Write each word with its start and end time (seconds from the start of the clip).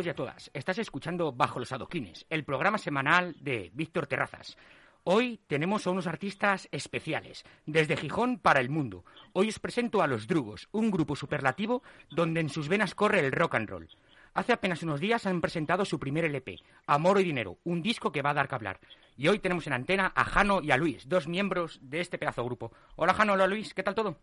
todos 0.00 0.06
y 0.06 0.10
a 0.10 0.14
todas. 0.14 0.50
Estás 0.54 0.78
escuchando 0.78 1.30
Bajo 1.30 1.58
los 1.58 1.72
Adoquines, 1.72 2.24
el 2.30 2.42
programa 2.44 2.78
semanal 2.78 3.36
de 3.38 3.70
Víctor 3.74 4.06
Terrazas. 4.06 4.56
Hoy 5.04 5.42
tenemos 5.46 5.86
a 5.86 5.90
unos 5.90 6.06
artistas 6.06 6.68
especiales, 6.72 7.44
desde 7.66 7.98
Gijón 7.98 8.38
para 8.38 8.60
el 8.60 8.70
mundo. 8.70 9.04
Hoy 9.34 9.50
os 9.50 9.58
presento 9.58 10.00
a 10.00 10.06
Los 10.06 10.26
Drugos, 10.26 10.70
un 10.72 10.90
grupo 10.90 11.16
superlativo 11.16 11.82
donde 12.08 12.40
en 12.40 12.48
sus 12.48 12.68
venas 12.68 12.94
corre 12.94 13.20
el 13.20 13.30
rock 13.30 13.56
and 13.56 13.68
roll. 13.68 13.88
Hace 14.32 14.54
apenas 14.54 14.82
unos 14.82 15.00
días 15.00 15.26
han 15.26 15.42
presentado 15.42 15.84
su 15.84 15.98
primer 15.98 16.24
LP, 16.24 16.56
Amor 16.86 17.20
y 17.20 17.24
Dinero, 17.24 17.58
un 17.64 17.82
disco 17.82 18.10
que 18.10 18.22
va 18.22 18.30
a 18.30 18.34
dar 18.34 18.48
que 18.48 18.54
hablar. 18.54 18.80
Y 19.18 19.28
hoy 19.28 19.38
tenemos 19.38 19.66
en 19.66 19.74
antena 19.74 20.12
a 20.14 20.24
Jano 20.24 20.62
y 20.62 20.70
a 20.70 20.78
Luis, 20.78 21.10
dos 21.10 21.28
miembros 21.28 21.78
de 21.82 22.00
este 22.00 22.16
pedazo 22.16 22.40
de 22.40 22.46
grupo. 22.46 22.72
Hola 22.96 23.12
Jano, 23.12 23.34
hola 23.34 23.46
Luis, 23.46 23.74
¿qué 23.74 23.82
tal 23.82 23.94
todo? 23.94 24.16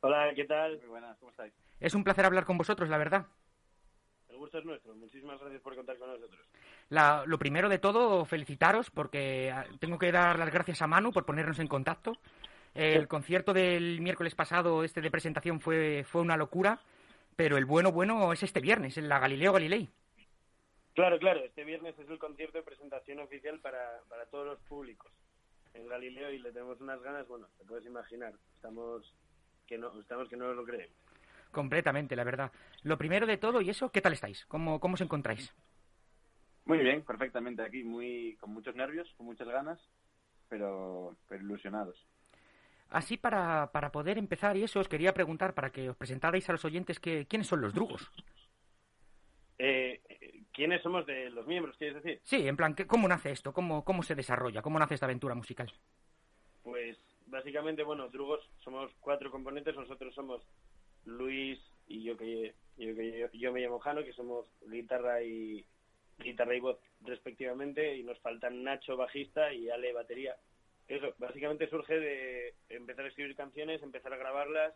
Hola, 0.00 0.32
¿qué 0.34 0.44
tal? 0.44 0.78
Muy 0.78 0.88
buenas, 0.88 1.18
¿cómo 1.18 1.32
estáis? 1.32 1.52
Es 1.80 1.94
un 1.94 2.02
placer 2.02 2.24
hablar 2.24 2.46
con 2.46 2.56
vosotros, 2.56 2.88
la 2.88 2.96
verdad 2.96 3.26
gusto 4.36 4.58
es 4.58 4.64
nuestro. 4.64 4.94
Muchísimas 4.94 5.40
gracias 5.40 5.62
por 5.62 5.74
contar 5.74 5.98
con 5.98 6.10
nosotros. 6.10 6.40
lo 7.26 7.38
primero 7.38 7.68
de 7.68 7.78
todo, 7.78 8.24
felicitaros 8.24 8.90
porque 8.90 9.50
ah, 9.50 9.64
tengo 9.80 9.98
que 9.98 10.12
dar 10.12 10.38
las 10.38 10.52
gracias 10.52 10.82
a 10.82 10.86
Manu 10.86 11.12
por 11.12 11.24
ponernos 11.24 11.58
en 11.58 11.68
contacto. 11.68 12.16
El 12.74 13.06
concierto 13.06 13.52
del 13.52 14.00
miércoles 14.00 14.34
pasado, 14.34 14.82
este 14.82 15.02
de 15.02 15.10
presentación, 15.10 15.60
fue, 15.60 16.04
fue 16.04 16.22
una 16.22 16.38
locura, 16.38 16.80
pero 17.36 17.58
el 17.58 17.66
bueno, 17.66 17.92
bueno 17.92 18.32
es 18.32 18.42
este 18.42 18.60
viernes, 18.60 18.96
en 18.96 19.10
la 19.10 19.18
Galileo 19.18 19.52
Galilei. 19.52 19.90
Claro, 20.94 21.18
claro, 21.18 21.40
este 21.40 21.64
viernes 21.64 21.98
es 21.98 22.08
el 22.08 22.18
concierto 22.18 22.58
de 22.58 22.64
presentación 22.64 23.18
oficial 23.20 23.60
para, 23.60 24.00
para 24.08 24.24
todos 24.26 24.46
los 24.46 24.60
públicos 24.60 25.12
en 25.74 25.88
Galileo 25.88 26.30
y 26.30 26.38
le 26.38 26.52
tenemos 26.52 26.80
unas 26.80 27.00
ganas, 27.02 27.26
bueno, 27.28 27.46
te 27.58 27.64
puedes 27.64 27.86
imaginar, 27.86 28.34
estamos 28.54 29.14
que 29.66 29.78
no, 29.78 29.98
estamos 30.00 30.28
que 30.28 30.36
no 30.36 30.52
lo 30.52 30.64
creemos. 30.64 30.96
Completamente, 31.52 32.16
la 32.16 32.24
verdad. 32.24 32.50
Lo 32.82 32.96
primero 32.96 33.26
de 33.26 33.36
todo, 33.36 33.60
¿y 33.60 33.70
eso? 33.70 33.92
¿Qué 33.92 34.00
tal 34.00 34.14
estáis? 34.14 34.46
¿Cómo, 34.46 34.80
cómo 34.80 34.94
os 34.94 35.00
encontráis? 35.02 35.54
Muy 36.64 36.78
bien, 36.78 37.02
perfectamente 37.02 37.62
aquí, 37.62 37.84
muy 37.84 38.36
con 38.40 38.52
muchos 38.54 38.74
nervios, 38.74 39.12
con 39.16 39.26
muchas 39.26 39.46
ganas, 39.46 39.78
pero, 40.48 41.14
ilusionados. 41.30 41.96
Así 42.88 43.16
para, 43.18 43.70
para 43.70 43.92
poder 43.92 44.16
empezar, 44.16 44.56
y 44.56 44.62
eso 44.64 44.80
os 44.80 44.88
quería 44.88 45.12
preguntar, 45.12 45.54
para 45.54 45.70
que 45.70 45.90
os 45.90 45.96
presentarais 45.96 46.48
a 46.48 46.52
los 46.52 46.64
oyentes, 46.64 46.98
que, 46.98 47.26
¿quiénes 47.26 47.48
son 47.48 47.60
los 47.60 47.74
drugos? 47.74 48.10
Eh, 49.58 50.00
¿Quiénes 50.52 50.82
somos 50.82 51.04
de 51.06 51.30
los 51.30 51.46
miembros, 51.46 51.76
quieres 51.76 52.02
decir? 52.02 52.20
Sí, 52.24 52.48
en 52.48 52.56
plan, 52.56 52.74
¿cómo 52.86 53.08
nace 53.08 53.30
esto? 53.30 53.52
¿Cómo, 53.52 53.84
¿Cómo 53.84 54.02
se 54.02 54.14
desarrolla? 54.14 54.62
¿Cómo 54.62 54.78
nace 54.78 54.94
esta 54.94 55.06
aventura 55.06 55.34
musical? 55.34 55.70
Pues 56.62 56.98
básicamente, 57.26 57.82
bueno, 57.82 58.08
Drugos 58.08 58.40
somos 58.62 58.90
cuatro 59.00 59.30
componentes, 59.30 59.74
nosotros 59.74 60.14
somos 60.14 60.42
Luis 61.06 61.58
y 61.88 62.02
yo 62.02 62.16
que 62.16 62.54
yo, 63.32 63.52
me 63.52 63.60
llamo 63.60 63.78
Jano, 63.78 64.04
que 64.04 64.12
somos 64.12 64.46
guitarra 64.66 65.22
y 65.22 65.64
guitarra 66.18 66.54
y 66.54 66.60
voz 66.60 66.78
respectivamente, 67.02 67.96
y 67.96 68.02
nos 68.02 68.18
faltan 68.20 68.62
Nacho 68.62 68.96
bajista 68.96 69.52
y 69.52 69.68
Ale 69.68 69.92
batería. 69.92 70.36
Eso 70.88 71.14
básicamente 71.18 71.68
surge 71.68 71.98
de 71.98 72.54
empezar 72.68 73.04
a 73.04 73.08
escribir 73.08 73.36
canciones, 73.36 73.82
empezar 73.82 74.12
a 74.12 74.18
grabarlas. 74.18 74.74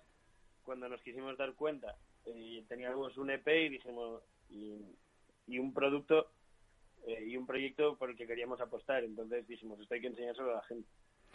Cuando 0.65 0.89
nos 0.89 1.01
quisimos 1.03 1.37
dar 1.37 1.55
cuenta, 1.55 1.97
eh, 2.27 2.65
teníamos 2.69 3.17
un 3.17 3.31
EP 3.31 3.47
y 3.47 3.69
dijimos 3.69 4.23
y, 4.51 5.59
un 5.59 5.73
producto 5.73 6.31
eh, 7.07 7.25
y 7.27 7.37
un 7.37 7.47
proyecto 7.47 7.97
por 7.97 8.11
el 8.11 8.17
que 8.17 8.27
queríamos 8.27 8.61
apostar. 8.61 9.05
Entonces 9.05 9.47
dijimos 9.47 9.79
esto 9.81 9.95
hay 9.95 10.01
que 10.01 10.09
enseñárselo 10.09 10.53
a 10.53 10.57
la 10.57 10.63
gente. 10.65 10.89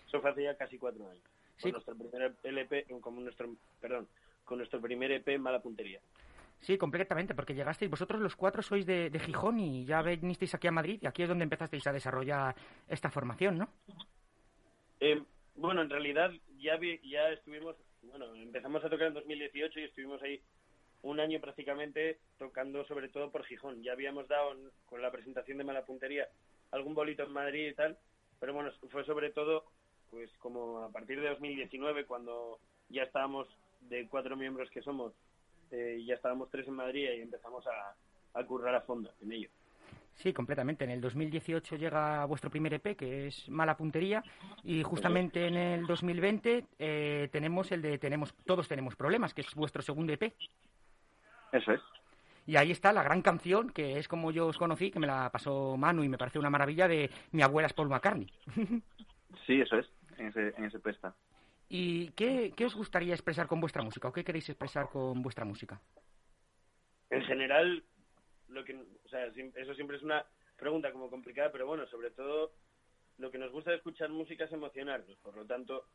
Eso 0.07 0.19
fue 0.19 0.31
hace 0.31 0.43
ya 0.43 0.57
casi 0.57 0.77
cuatro 0.77 1.09
años. 1.09 1.23
Sí. 1.57 1.71
nuestro 1.71 1.95
primer 1.95 2.33
LP, 2.43 2.87
como 3.01 3.21
nuestro, 3.21 3.55
perdón, 3.79 4.07
con 4.51 4.57
nuestro 4.57 4.81
primer 4.81 5.09
EP 5.13 5.39
Mala 5.39 5.61
Puntería. 5.61 6.01
Sí, 6.59 6.77
completamente, 6.77 7.33
porque 7.33 7.53
llegasteis, 7.53 7.89
vosotros 7.89 8.19
los 8.19 8.35
cuatro 8.35 8.61
sois 8.61 8.85
de, 8.85 9.09
Gijón 9.17 9.61
y 9.61 9.85
ya 9.85 10.01
venisteis 10.01 10.53
aquí 10.53 10.67
a 10.67 10.73
Madrid 10.73 10.99
y 11.01 11.07
aquí 11.07 11.23
es 11.23 11.29
donde 11.29 11.45
empezasteis 11.45 11.87
a 11.87 11.93
desarrollar 11.93 12.53
esta 12.89 13.09
formación, 13.09 13.59
¿no? 13.59 13.69
Eh, 14.99 15.23
bueno, 15.55 15.81
en 15.81 15.89
realidad 15.89 16.31
ya, 16.57 16.77
ya 17.01 17.29
estuvimos, 17.29 17.77
bueno, 18.01 18.35
empezamos 18.35 18.83
a 18.83 18.89
tocar 18.89 19.07
en 19.07 19.13
2018 19.13 19.79
y 19.79 19.83
estuvimos 19.83 20.21
ahí 20.21 20.41
un 21.03 21.21
año 21.21 21.39
prácticamente 21.39 22.19
tocando 22.37 22.83
sobre 22.83 23.07
todo 23.07 23.31
por 23.31 23.45
Gijón. 23.45 23.81
Ya 23.81 23.93
habíamos 23.93 24.27
dado 24.27 24.53
con 24.85 25.01
la 25.01 25.11
presentación 25.11 25.59
de 25.59 25.63
Mala 25.63 25.85
Puntería 25.85 26.27
algún 26.71 26.93
bolito 26.93 27.23
en 27.23 27.31
Madrid 27.31 27.69
y 27.69 27.73
tal, 27.73 27.97
pero 28.37 28.53
bueno, 28.53 28.69
fue 28.89 29.05
sobre 29.05 29.29
todo 29.29 29.63
pues 30.09 30.29
como 30.39 30.79
a 30.79 30.91
partir 30.91 31.21
de 31.21 31.29
2019 31.29 32.05
cuando 32.05 32.59
ya 32.91 33.03
estábamos 33.03 33.47
de 33.81 34.07
cuatro 34.07 34.35
miembros 34.35 34.69
que 34.69 34.81
somos, 34.81 35.13
eh, 35.71 36.03
ya 36.05 36.15
estábamos 36.15 36.49
tres 36.49 36.67
en 36.67 36.75
Madrid 36.75 37.09
y 37.17 37.21
empezamos 37.21 37.65
a, 37.67 37.95
a 38.39 38.45
currar 38.45 38.75
a 38.75 38.81
fondo 38.81 39.11
en 39.21 39.31
ello. 39.31 39.49
Sí, 40.15 40.33
completamente. 40.33 40.83
En 40.83 40.91
el 40.91 41.01
2018 41.01 41.77
llega 41.77 42.25
vuestro 42.25 42.49
primer 42.49 42.73
EP, 42.73 42.95
que 42.95 43.27
es 43.27 43.49
Mala 43.49 43.75
Puntería, 43.75 44.23
y 44.63 44.83
justamente 44.83 45.47
en 45.47 45.55
el 45.55 45.87
2020 45.87 46.65
eh, 46.77 47.29
tenemos 47.31 47.71
el 47.71 47.81
de 47.81 47.97
tenemos 47.97 48.33
Todos 48.45 48.67
tenemos 48.67 48.95
problemas, 48.95 49.33
que 49.33 49.41
es 49.41 49.55
vuestro 49.55 49.81
segundo 49.81 50.13
EP. 50.13 50.33
Eso 51.51 51.71
es. 51.71 51.81
Y 52.45 52.55
ahí 52.55 52.71
está 52.71 52.91
la 52.91 53.03
gran 53.03 53.21
canción, 53.21 53.69
que 53.69 53.97
es 53.97 54.07
como 54.07 54.31
yo 54.31 54.47
os 54.47 54.57
conocí, 54.57 54.91
que 54.91 54.99
me 54.99 55.07
la 55.07 55.29
pasó 55.31 55.77
Manu 55.77 56.03
y 56.03 56.09
me 56.09 56.17
parece 56.17 56.39
una 56.39 56.49
maravilla, 56.49 56.87
de 56.87 57.09
Mi 57.31 57.41
abuela 57.41 57.67
es 57.67 57.73
Paul 57.73 57.89
McCartney. 57.89 58.27
sí, 59.45 59.61
eso 59.61 59.77
es, 59.77 59.87
en 60.17 60.27
ese, 60.27 60.53
en 60.57 60.65
ese 60.65 60.79
pesta. 60.79 61.15
¿Y 61.73 62.11
qué, 62.17 62.51
qué 62.57 62.65
os 62.65 62.75
gustaría 62.75 63.13
expresar 63.13 63.47
con 63.47 63.61
vuestra 63.61 63.81
música 63.81 64.09
o 64.09 64.11
qué 64.11 64.25
queréis 64.25 64.49
expresar 64.49 64.89
con 64.89 65.21
vuestra 65.21 65.45
música? 65.45 65.79
En 67.09 67.23
general, 67.23 67.81
lo 68.49 68.65
que, 68.65 68.75
o 68.75 69.07
sea, 69.09 69.27
eso 69.27 69.73
siempre 69.75 69.95
es 69.95 70.03
una 70.03 70.25
pregunta 70.57 70.91
como 70.91 71.09
complicada, 71.09 71.49
pero 71.49 71.65
bueno, 71.65 71.87
sobre 71.87 72.11
todo 72.11 72.51
lo 73.19 73.31
que 73.31 73.37
nos 73.37 73.53
gusta 73.53 73.71
de 73.71 73.77
escuchar 73.77 74.09
música 74.09 74.43
es 74.43 74.51
emocionarnos. 74.51 75.15
Por 75.19 75.33
lo 75.37 75.45
tanto, 75.45 75.85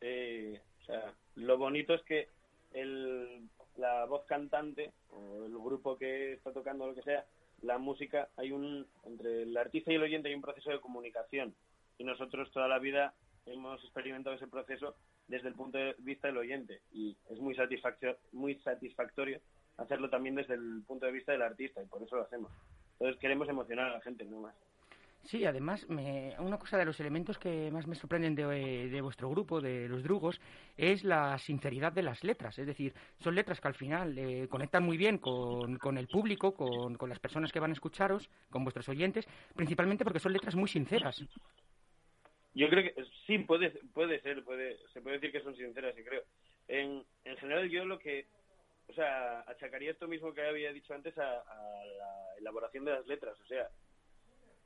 eh, 0.00 0.60
o 0.82 0.84
sea, 0.84 1.12
lo 1.34 1.58
bonito 1.58 1.94
es 1.94 2.02
que 2.02 2.28
el, 2.72 3.48
la 3.74 4.04
voz 4.04 4.24
cantante 4.26 4.92
o 5.10 5.46
el 5.46 5.58
grupo 5.58 5.98
que 5.98 6.34
está 6.34 6.52
tocando 6.52 6.86
lo 6.86 6.94
que 6.94 7.02
sea, 7.02 7.26
la 7.62 7.78
música, 7.78 8.28
hay 8.36 8.52
un 8.52 8.86
entre 9.02 9.42
el 9.42 9.56
artista 9.56 9.90
y 9.90 9.96
el 9.96 10.04
oyente 10.04 10.28
hay 10.28 10.36
un 10.36 10.42
proceso 10.42 10.70
de 10.70 10.80
comunicación 10.80 11.56
y 11.98 12.04
nosotros 12.04 12.52
toda 12.52 12.68
la 12.68 12.78
vida 12.78 13.14
hemos 13.46 13.82
experimentado 13.82 14.36
ese 14.36 14.46
proceso 14.46 14.94
desde 15.28 15.48
el 15.48 15.54
punto 15.54 15.78
de 15.78 15.94
vista 15.98 16.28
del 16.28 16.38
oyente 16.38 16.80
y 16.92 17.16
es 17.30 17.38
muy 17.38 17.54
satisfactorio, 17.54 18.16
muy 18.32 18.56
satisfactorio 18.56 19.40
hacerlo 19.76 20.08
también 20.08 20.34
desde 20.34 20.54
el 20.54 20.82
punto 20.86 21.06
de 21.06 21.12
vista 21.12 21.32
del 21.32 21.42
artista 21.42 21.82
y 21.82 21.86
por 21.86 22.02
eso 22.02 22.16
lo 22.16 22.22
hacemos. 22.22 22.52
Entonces 22.92 23.20
queremos 23.20 23.48
emocionar 23.48 23.86
a 23.86 23.94
la 23.94 24.00
gente, 24.00 24.24
no 24.24 24.40
más. 24.40 24.54
Sí, 25.24 25.46
además, 25.46 25.88
me, 25.88 26.34
una 26.38 26.58
cosa 26.58 26.76
de 26.76 26.84
los 26.84 27.00
elementos 27.00 27.38
que 27.38 27.70
más 27.70 27.86
me 27.86 27.94
sorprenden 27.94 28.34
de, 28.34 29.00
vuestro 29.00 29.30
grupo, 29.30 29.58
de 29.62 29.88
los 29.88 30.02
drugos, 30.02 30.38
es 30.76 31.02
la 31.02 31.38
sinceridad 31.38 31.92
de 31.92 32.02
las 32.02 32.22
letras. 32.24 32.58
Es 32.58 32.66
decir, 32.66 32.92
son 33.20 33.34
letras 33.34 33.58
que 33.58 33.68
al 33.68 33.74
final 33.74 34.18
eh, 34.18 34.46
conectan 34.50 34.84
muy 34.84 34.98
bien 34.98 35.16
con, 35.16 35.78
con 35.78 35.96
el 35.96 36.08
público, 36.08 36.52
con, 36.52 36.96
con, 36.96 37.08
las 37.08 37.20
personas 37.20 37.52
que 37.52 37.60
van 37.60 37.70
a 37.70 37.72
escucharos, 37.72 38.28
con 38.50 38.64
vuestros 38.64 38.86
oyentes, 38.90 39.26
principalmente 39.54 40.04
porque 40.04 40.20
son 40.20 40.34
letras 40.34 40.56
muy 40.56 40.68
sinceras. 40.68 41.24
Yo 42.54 42.68
creo 42.68 42.84
que 42.84 43.04
sí, 43.26 43.38
puede, 43.38 43.70
puede 43.92 44.20
ser, 44.20 44.44
puede, 44.44 44.78
se 44.92 45.00
puede 45.00 45.16
decir 45.16 45.32
que 45.32 45.42
son 45.42 45.56
sinceras, 45.56 45.98
y 45.98 46.04
creo. 46.04 46.22
En, 46.68 47.04
en 47.24 47.36
general, 47.38 47.68
yo 47.68 47.84
lo 47.84 47.98
que, 47.98 48.26
o 48.88 48.94
sea, 48.94 49.40
achacaría 49.40 49.90
esto 49.90 50.06
mismo 50.06 50.32
que 50.32 50.46
había 50.46 50.72
dicho 50.72 50.94
antes 50.94 51.16
a, 51.18 51.22
la 51.24 52.34
elaboración 52.38 52.84
de 52.84 52.92
las 52.92 53.06
letras, 53.06 53.36
o 53.40 53.46
sea, 53.46 53.68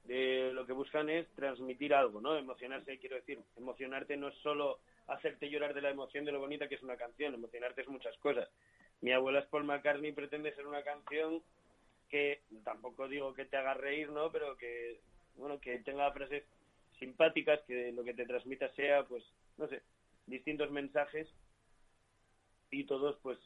de 0.05 0.52
lo 0.52 0.67
que 0.67 0.73
buscan 0.75 1.08
es 1.08 1.26
transmitir 1.35 1.94
algo, 1.94 2.20
¿no? 2.20 2.37
Emocionarse, 2.37 2.99
quiero 2.99 3.17
decir, 3.17 3.38
emocionarte 3.56 4.17
no 4.17 4.29
es 4.29 4.34
solo 4.37 4.81
hacerte 5.06 5.49
llorar 5.49 5.73
de 5.73 5.82
la 5.82 5.91
emoción 5.91 6.25
de 6.26 6.32
lo 6.32 6.41
bonita 6.41 6.69
que 6.69 6.75
es 6.75 6.82
una 6.82 6.96
canción, 6.96 7.34
emocionarte 7.34 7.82
es 7.82 7.88
muchas 7.88 8.17
cosas. 8.19 8.49
Mi 9.00 9.12
abuela 9.12 9.41
es 9.41 9.46
Paul 9.46 9.64
McCartney 9.64 10.12
pretende 10.12 10.55
ser 10.55 10.67
una 10.67 10.82
canción 10.82 11.43
que 12.11 12.43
tampoco 12.64 13.08
digo 13.08 13.32
que 13.34 13.44
te 13.46 13.56
haga 13.56 13.75
reír, 13.75 14.11
¿no? 14.11 14.31
Pero 14.31 14.56
que, 14.56 15.00
bueno, 15.37 15.61
que 15.61 15.79
tenga 15.81 16.11
frases 16.12 16.44
simpáticas, 16.99 17.61
que 17.67 17.93
lo 17.93 18.05
que 18.05 18.15
te 18.15 18.27
transmita 18.27 18.69
sea, 18.75 19.05
pues, 19.05 19.25
no 19.56 19.69
sé, 19.69 19.83
distintos 20.27 20.71
mensajes 20.71 21.29
y 22.71 22.85
todos, 22.85 23.19
pues, 23.23 23.39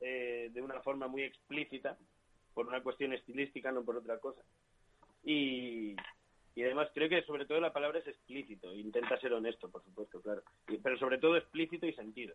eh, 0.00 0.50
de 0.52 0.62
una 0.62 0.80
forma 0.80 1.08
muy 1.08 1.22
explícita, 1.22 1.96
por 2.54 2.68
una 2.68 2.82
cuestión 2.82 3.12
estilística, 3.12 3.72
no 3.72 3.84
por 3.84 3.96
otra 3.96 4.18
cosa. 4.18 4.42
Y, 5.24 5.96
y 6.54 6.62
además 6.62 6.88
creo 6.94 7.08
que 7.08 7.22
sobre 7.22 7.46
todo 7.46 7.60
la 7.60 7.72
palabra 7.72 7.98
es 7.98 8.06
explícito, 8.06 8.74
intenta 8.74 9.18
ser 9.18 9.32
honesto, 9.32 9.70
por 9.70 9.82
supuesto, 9.82 10.20
claro, 10.20 10.42
pero 10.82 10.98
sobre 10.98 11.18
todo 11.18 11.36
explícito 11.36 11.86
y 11.86 11.92
sentido. 11.94 12.34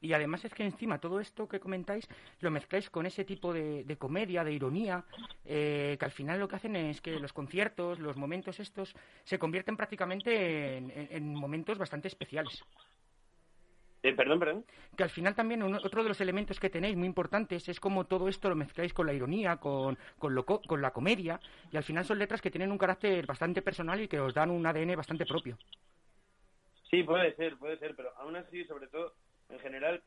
Y 0.00 0.12
además 0.12 0.44
es 0.44 0.54
que 0.54 0.64
encima 0.64 0.98
todo 0.98 1.20
esto 1.20 1.48
que 1.48 1.60
comentáis 1.60 2.06
lo 2.40 2.50
mezcláis 2.50 2.90
con 2.90 3.06
ese 3.06 3.24
tipo 3.24 3.52
de, 3.52 3.96
comedia, 3.98 4.44
de 4.44 4.52
ironía, 4.52 5.04
eh, 5.44 5.96
que 5.98 6.04
al 6.04 6.10
final 6.10 6.38
lo 6.38 6.48
que 6.48 6.56
hacen 6.56 6.76
es 6.76 7.00
que 7.00 7.18
los 7.18 7.32
conciertos, 7.32 7.98
los 7.98 8.16
momentos 8.16 8.60
estos, 8.60 8.94
se 9.24 9.38
convierten 9.38 9.76
prácticamente 9.76 10.76
en, 10.76 11.34
momentos 11.34 11.78
bastante 11.78 12.08
especiales. 12.08 12.64
Eh, 14.02 14.12
perdón, 14.12 14.38
perdón. 14.38 14.64
Que 14.96 15.02
al 15.02 15.10
final 15.10 15.34
también 15.34 15.62
otro 15.62 16.02
de 16.02 16.10
los 16.10 16.20
elementos 16.20 16.60
que 16.60 16.70
tenéis 16.70 16.96
muy 16.96 17.06
importantes 17.06 17.68
es 17.68 17.80
como 17.80 18.04
todo 18.04 18.28
esto 18.28 18.48
lo 18.48 18.54
mezcláis 18.54 18.92
con 18.92 19.06
la 19.06 19.14
ironía, 19.14 19.56
con, 19.56 19.98
con, 20.18 20.34
lo, 20.34 20.44
con 20.44 20.80
la 20.80 20.92
comedia, 20.92 21.40
y 21.72 21.76
al 21.76 21.82
final 21.82 22.04
son 22.04 22.18
letras 22.18 22.40
que 22.40 22.50
tienen 22.50 22.70
un 22.70 22.78
carácter 22.78 23.26
bastante 23.26 23.62
personal 23.62 24.00
y 24.00 24.06
que 24.06 24.20
os 24.20 24.34
dan 24.34 24.50
un 24.50 24.64
ADN 24.64 24.94
bastante 24.94 25.26
propio. 25.26 25.58
Sí, 26.90 27.02
puede 27.02 27.34
ser, 27.34 27.56
puede 27.56 27.78
ser, 27.78 27.96
pero 27.96 28.10
aún 28.18 28.36
así, 28.36 28.64
sobre 28.64 28.86
todo, 28.86 29.12
en 29.48 29.58
general, 29.60 30.02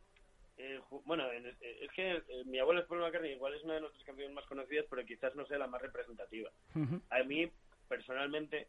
eh, 0.57 0.79
bueno, 1.05 1.23
eh, 1.31 1.55
es 1.81 1.91
que 1.91 2.11
eh, 2.11 2.43
mi 2.45 2.59
abuelo 2.59 2.81
es 2.81 2.87
Paul 2.87 2.99
McCartney, 2.99 3.31
igual 3.31 3.53
es 3.53 3.63
una 3.63 3.75
de 3.75 3.81
nuestras 3.81 4.03
canciones 4.03 4.33
más 4.33 4.45
conocidas, 4.45 4.85
pero 4.89 5.05
quizás 5.05 5.33
no 5.35 5.45
sea 5.45 5.57
la 5.57 5.67
más 5.67 5.81
representativa. 5.81 6.51
A 7.09 7.23
mí, 7.23 7.49
personalmente, 7.87 8.67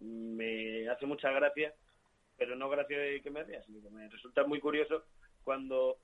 me 0.00 0.88
hace 0.88 1.06
mucha 1.06 1.30
gracia, 1.30 1.72
pero 2.36 2.56
no 2.56 2.68
gracia 2.68 2.98
de 2.98 3.22
que 3.22 3.30
me 3.30 3.44
ría, 3.44 3.62
sino 3.62 3.80
que 3.80 3.90
me 3.90 4.08
resulta 4.08 4.44
muy 4.44 4.58
curioso 4.58 5.04
cuando 5.44 5.98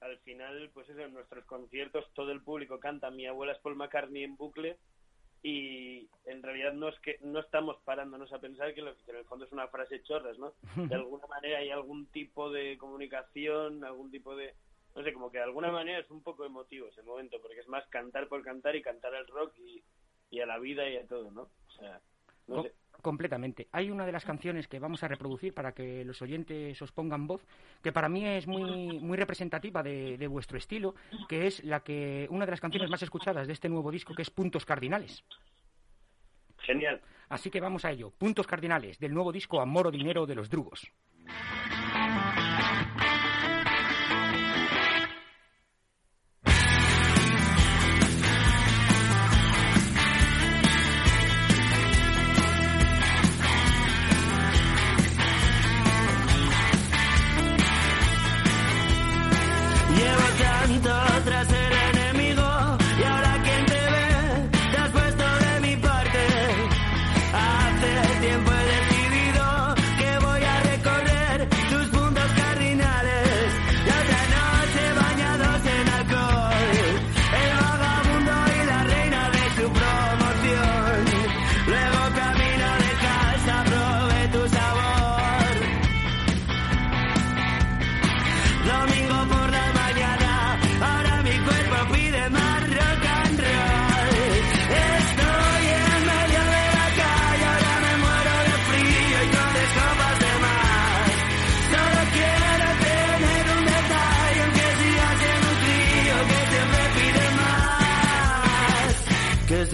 al 0.00 0.16
final, 0.20 0.70
pues 0.72 0.88
eso, 0.88 1.00
en 1.00 1.12
nuestros 1.12 1.44
conciertos 1.44 2.06
todo 2.14 2.30
el 2.32 2.40
público 2.40 2.78
canta 2.78 3.10
Mi 3.10 3.26
abuela 3.26 3.52
es 3.52 3.58
Paul 3.58 3.76
McCartney 3.76 4.24
en 4.24 4.36
bucle 4.36 4.78
y 5.42 6.08
en 6.26 6.42
realidad 6.42 6.72
no 6.72 6.88
es 6.88 6.98
que 7.00 7.18
no 7.22 7.40
estamos 7.40 7.76
parándonos 7.84 8.32
a 8.32 8.40
pensar 8.40 8.74
que, 8.74 8.82
lo, 8.82 8.94
que 9.04 9.10
en 9.10 9.18
el 9.18 9.24
fondo 9.24 9.44
es 9.44 9.52
una 9.52 9.68
frase 9.68 10.02
chorras, 10.02 10.38
¿no? 10.38 10.52
De 10.88 10.94
alguna 10.94 11.26
manera 11.26 11.58
hay 11.58 11.70
algún 11.70 12.06
tipo 12.06 12.50
de 12.50 12.76
comunicación, 12.78 13.84
algún 13.84 14.10
tipo 14.10 14.36
de 14.36 14.54
no 14.94 15.04
sé, 15.04 15.12
como 15.12 15.30
que 15.30 15.38
de 15.38 15.44
alguna 15.44 15.70
manera 15.70 16.00
es 16.00 16.10
un 16.10 16.22
poco 16.22 16.44
emotivo 16.44 16.88
ese 16.88 17.02
momento, 17.02 17.40
porque 17.40 17.60
es 17.60 17.68
más 17.68 17.86
cantar 17.88 18.28
por 18.28 18.42
cantar 18.42 18.74
y 18.74 18.82
cantar 18.82 19.14
al 19.14 19.26
rock 19.28 19.56
y, 19.58 19.82
y 20.30 20.40
a 20.40 20.46
la 20.46 20.58
vida 20.58 20.88
y 20.88 20.96
a 20.96 21.06
todo, 21.06 21.30
¿no? 21.30 21.42
O 21.42 21.70
sea, 21.78 22.00
no 22.48 22.62
sé. 22.64 22.72
Completamente. 23.02 23.68
Hay 23.72 23.90
una 23.90 24.04
de 24.04 24.12
las 24.12 24.24
canciones 24.24 24.68
que 24.68 24.78
vamos 24.78 25.02
a 25.02 25.08
reproducir 25.08 25.54
para 25.54 25.72
que 25.72 26.04
los 26.04 26.20
oyentes 26.20 26.80
os 26.82 26.92
pongan 26.92 27.26
voz, 27.26 27.46
que 27.82 27.92
para 27.92 28.08
mí 28.08 28.26
es 28.26 28.46
muy, 28.46 28.98
muy 29.00 29.16
representativa 29.16 29.82
de, 29.82 30.18
de, 30.18 30.26
vuestro 30.26 30.58
estilo, 30.58 30.94
que 31.28 31.46
es 31.46 31.64
la 31.64 31.80
que 31.80 32.26
una 32.30 32.44
de 32.44 32.50
las 32.50 32.60
canciones 32.60 32.90
más 32.90 33.02
escuchadas 33.02 33.46
de 33.46 33.54
este 33.54 33.70
nuevo 33.70 33.90
disco, 33.90 34.14
que 34.14 34.22
es 34.22 34.30
Puntos 34.30 34.66
Cardinales. 34.66 35.24
Genial. 36.58 37.00
Así 37.30 37.48
que 37.50 37.60
vamos 37.60 37.84
a 37.84 37.90
ello. 37.90 38.10
Puntos 38.10 38.46
Cardinales 38.46 38.98
del 38.98 39.14
nuevo 39.14 39.32
disco 39.32 39.60
Amor 39.60 39.86
o 39.86 39.90
Dinero 39.90 40.26
de 40.26 40.34
los 40.34 40.50
Drugos. 40.50 40.92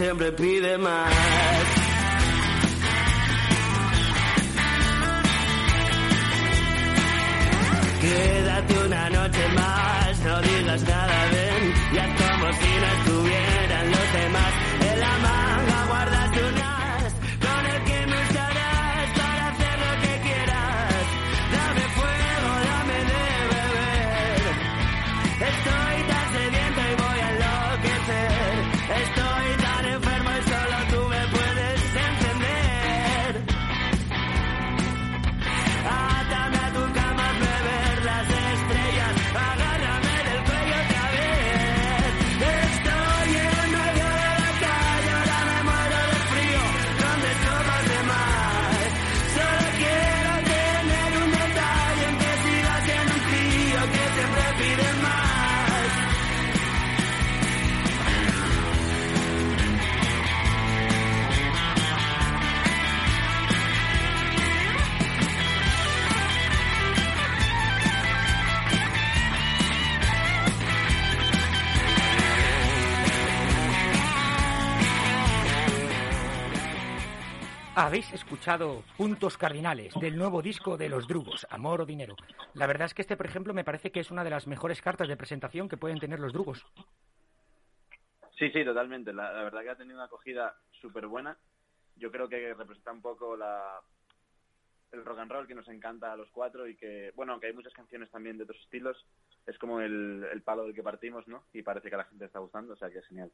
Siempre 0.06 0.30
pide 0.30 0.78
más. 0.78 1.12
Quédate 8.00 8.74
una 8.86 9.10
noche 9.10 9.48
más, 9.56 10.20
no 10.20 10.40
digas 10.42 10.82
nada, 10.84 11.16
ven, 11.32 11.74
ya 11.92 12.06
como 12.20 12.52
si 12.52 12.70
no 12.82 12.85
Habéis 77.78 78.10
escuchado 78.14 78.84
Puntos 78.96 79.36
Cardinales 79.36 79.92
del 80.00 80.16
nuevo 80.16 80.40
disco 80.40 80.78
de 80.78 80.88
Los 80.88 81.06
Drugos, 81.06 81.46
Amor 81.50 81.82
o 81.82 81.84
Dinero. 81.84 82.16
La 82.54 82.66
verdad 82.66 82.86
es 82.86 82.94
que 82.94 83.02
este, 83.02 83.18
por 83.18 83.26
ejemplo, 83.26 83.52
me 83.52 83.64
parece 83.64 83.92
que 83.92 84.00
es 84.00 84.10
una 84.10 84.24
de 84.24 84.30
las 84.30 84.46
mejores 84.46 84.80
cartas 84.80 85.08
de 85.08 85.16
presentación 85.18 85.68
que 85.68 85.76
pueden 85.76 85.98
tener 85.98 86.18
los 86.18 86.32
Drugos. 86.32 86.64
Sí, 88.38 88.50
sí, 88.50 88.64
totalmente. 88.64 89.12
La, 89.12 89.30
verdad 89.42 89.60
que 89.60 89.68
ha 89.68 89.76
tenido 89.76 89.96
una 89.96 90.06
acogida 90.06 90.56
súper 90.80 91.06
buena. 91.06 91.36
Yo 91.96 92.10
creo 92.10 92.30
que 92.30 92.54
representa 92.54 92.92
un 92.92 93.02
poco 93.02 93.36
la, 93.36 93.78
el 94.92 95.04
rock 95.04 95.18
and 95.18 95.30
roll 95.30 95.46
que 95.46 95.54
nos 95.54 95.68
encanta 95.68 96.14
a 96.14 96.16
los 96.16 96.30
cuatro 96.30 96.66
y 96.66 96.76
que, 96.76 97.12
bueno, 97.14 97.32
aunque 97.32 97.48
hay 97.48 97.52
muchas 97.52 97.74
canciones 97.74 98.10
también 98.10 98.38
de 98.38 98.44
otros 98.44 98.58
estilos, 98.62 99.06
es 99.46 99.58
como 99.58 99.82
el, 99.82 100.26
el 100.32 100.40
palo 100.40 100.64
del 100.64 100.74
que 100.74 100.82
partimos, 100.82 101.28
¿no? 101.28 101.44
Y 101.52 101.60
parece 101.60 101.90
que 101.90 101.96
a 101.96 101.98
la 101.98 102.04
gente 102.04 102.24
está 102.24 102.38
gustando, 102.38 102.72
o 102.72 102.76
sea 102.76 102.88
que 102.88 103.00
es 103.00 103.06
genial. 103.06 103.30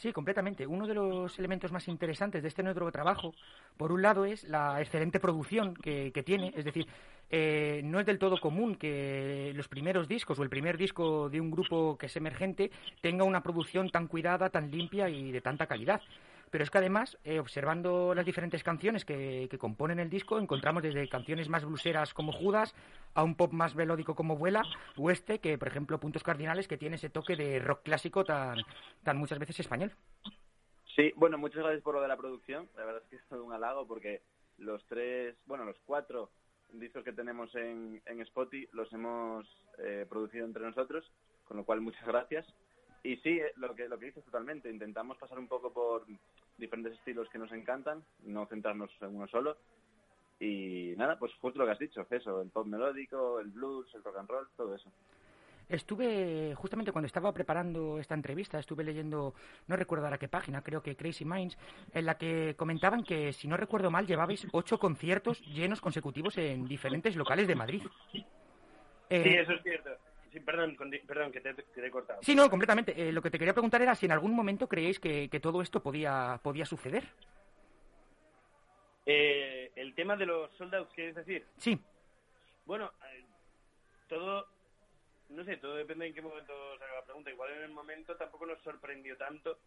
Sí, 0.00 0.14
completamente. 0.14 0.66
Uno 0.66 0.86
de 0.86 0.94
los 0.94 1.38
elementos 1.38 1.72
más 1.72 1.86
interesantes 1.86 2.40
de 2.40 2.48
este 2.48 2.62
nuestro 2.62 2.90
trabajo, 2.90 3.34
por 3.76 3.92
un 3.92 4.00
lado, 4.00 4.24
es 4.24 4.44
la 4.44 4.80
excelente 4.80 5.20
producción 5.20 5.74
que, 5.74 6.10
tiene. 6.24 6.54
Es 6.56 6.64
decir, 6.64 6.86
eh, 7.28 7.82
no 7.84 8.00
es 8.00 8.06
del 8.06 8.18
todo 8.18 8.40
común 8.40 8.76
que 8.76 9.52
los 9.54 9.68
primeros 9.68 10.08
discos 10.08 10.38
o 10.38 10.42
el 10.42 10.48
primer 10.48 10.78
disco 10.78 11.28
de 11.28 11.38
un 11.38 11.50
grupo 11.50 11.98
que 11.98 12.06
es 12.06 12.16
emergente 12.16 12.70
tenga 13.02 13.24
una 13.24 13.42
producción 13.42 13.90
tan 13.90 14.06
cuidada, 14.06 14.48
tan 14.48 14.70
limpia 14.70 15.10
y 15.10 15.32
de 15.32 15.42
tanta 15.42 15.66
calidad. 15.66 16.00
Pero 16.50 16.64
es 16.64 16.70
que 16.70 16.78
además, 16.78 17.16
eh, 17.24 17.38
observando 17.38 18.14
las 18.14 18.26
diferentes 18.26 18.62
canciones 18.64 19.04
que, 19.04 19.48
componen 19.58 20.00
el 20.00 20.10
disco, 20.10 20.38
encontramos 20.38 20.82
desde 20.82 21.08
canciones 21.08 21.48
más 21.48 21.64
bluseras 21.64 22.12
como 22.12 22.32
Judas 22.32 22.74
a 23.14 23.22
un 23.22 23.36
pop 23.36 23.52
más 23.52 23.74
melódico 23.74 24.14
como 24.14 24.36
Vuela 24.36 24.62
o 24.96 25.10
este, 25.10 25.38
que 25.38 25.58
por 25.58 25.68
ejemplo 25.68 26.00
Puntos 26.00 26.22
Cardinales, 26.22 26.66
que 26.66 26.76
tiene 26.76 26.96
ese 26.96 27.10
toque 27.10 27.36
de 27.36 27.60
rock 27.60 27.82
clásico 27.82 28.24
tan, 28.24 28.58
tan 29.04 29.16
muchas 29.16 29.38
veces 29.38 29.60
español. 29.60 29.92
Sí, 30.96 31.12
bueno, 31.16 31.38
muchas 31.38 31.62
gracias 31.62 31.82
por 31.82 31.94
lo 31.94 32.02
de 32.02 32.08
la 32.08 32.16
producción. 32.16 32.68
La 32.76 32.84
verdad 32.84 33.02
es 33.02 33.08
que 33.08 33.16
es 33.16 33.28
todo 33.28 33.44
un 33.44 33.52
halago 33.52 33.86
porque 33.86 34.22
los 34.58 34.84
tres, 34.86 35.36
bueno, 35.46 35.64
los 35.64 35.78
cuatro 35.84 36.30
discos 36.72 37.04
que 37.04 37.12
tenemos 37.12 37.54
en, 37.54 38.02
en 38.06 38.20
Spotify 38.22 38.68
los 38.72 38.92
hemos 38.92 39.46
eh, 39.78 40.06
producido 40.08 40.46
entre 40.46 40.64
nosotros, 40.64 41.10
con 41.44 41.56
lo 41.56 41.64
cual 41.64 41.80
muchas 41.80 42.06
gracias. 42.06 42.46
Y 43.02 43.16
sí, 43.16 43.38
eh, 43.38 43.52
lo 43.56 43.74
que, 43.74 43.88
lo 43.88 43.98
que 43.98 44.06
dices 44.06 44.24
totalmente, 44.24 44.70
intentamos 44.70 45.16
pasar 45.16 45.38
un 45.38 45.48
poco 45.48 45.72
por 45.72 46.04
diferentes 46.58 46.92
estilos 46.94 47.28
que 47.30 47.38
nos 47.38 47.50
encantan, 47.52 48.04
no 48.24 48.46
centrarnos 48.46 48.90
en 49.00 49.16
uno 49.16 49.26
solo. 49.28 49.56
Y 50.38 50.94
nada, 50.96 51.18
pues 51.18 51.32
justo 51.40 51.58
lo 51.58 51.66
que 51.66 51.72
has 51.72 51.78
dicho, 51.78 52.06
eso, 52.10 52.40
el 52.40 52.50
pop 52.50 52.66
melódico, 52.66 53.40
el 53.40 53.48
blues, 53.48 53.86
el 53.94 54.02
rock 54.02 54.18
and 54.18 54.28
roll, 54.28 54.48
todo 54.56 54.74
eso. 54.74 54.90
Estuve, 55.68 56.54
justamente 56.56 56.90
cuando 56.90 57.06
estaba 57.06 57.32
preparando 57.32 57.98
esta 58.00 58.14
entrevista, 58.14 58.58
estuve 58.58 58.82
leyendo, 58.82 59.34
no 59.68 59.76
recuerdo 59.76 60.04
ahora 60.04 60.18
qué 60.18 60.28
página, 60.28 60.62
creo 60.62 60.82
que 60.82 60.96
Crazy 60.96 61.24
Minds, 61.24 61.56
en 61.92 62.06
la 62.06 62.18
que 62.18 62.54
comentaban 62.56 63.04
que, 63.04 63.32
si 63.32 63.46
no 63.46 63.56
recuerdo 63.56 63.88
mal, 63.90 64.06
llevabais 64.06 64.48
ocho 64.52 64.78
conciertos 64.78 65.40
llenos 65.42 65.80
consecutivos 65.80 66.36
en 66.38 66.66
diferentes 66.66 67.14
locales 67.14 67.46
de 67.46 67.54
Madrid. 67.54 67.82
Eh, 69.10 69.22
sí, 69.22 69.28
eso 69.28 69.52
es 69.52 69.62
cierto. 69.62 69.90
Sí, 70.32 70.40
perdón, 70.40 70.76
perdón 71.06 71.32
que 71.32 71.40
te, 71.40 71.54
he 71.86 71.90
cortado. 71.90 72.20
Sí, 72.22 72.34
no, 72.34 72.48
completamente. 72.48 72.94
Eh, 72.96 73.12
lo 73.12 73.20
que 73.20 73.30
te 73.30 73.38
quería 73.38 73.52
preguntar 73.52 73.82
era 73.82 73.94
si 73.94 74.06
en 74.06 74.12
algún 74.12 74.32
momento 74.32 74.68
creéis 74.68 75.00
que, 75.00 75.28
que 75.28 75.40
todo 75.40 75.60
esto 75.60 75.82
podía, 75.82 76.38
podía 76.42 76.64
suceder. 76.64 77.04
Eh, 79.06 79.72
el 79.74 79.94
tema 79.94 80.16
de 80.16 80.26
los 80.26 80.52
soldados, 80.56 80.88
¿quieres 80.94 81.16
decir? 81.16 81.44
Sí. 81.56 81.76
Bueno, 82.64 82.92
eh, 83.12 83.24
todo, 84.08 84.46
no 85.30 85.44
sé, 85.44 85.56
todo 85.56 85.74
depende 85.74 86.06
en 86.06 86.14
qué 86.14 86.22
momento 86.22 86.52
se 86.78 86.84
haga 86.84 86.94
la 86.96 87.04
pregunta. 87.04 87.30
Igual 87.30 87.50
en 87.54 87.62
el 87.64 87.70
momento 87.70 88.14
tampoco 88.14 88.46
nos 88.46 88.62
sorprendió 88.62 89.16
tanto. 89.16 89.58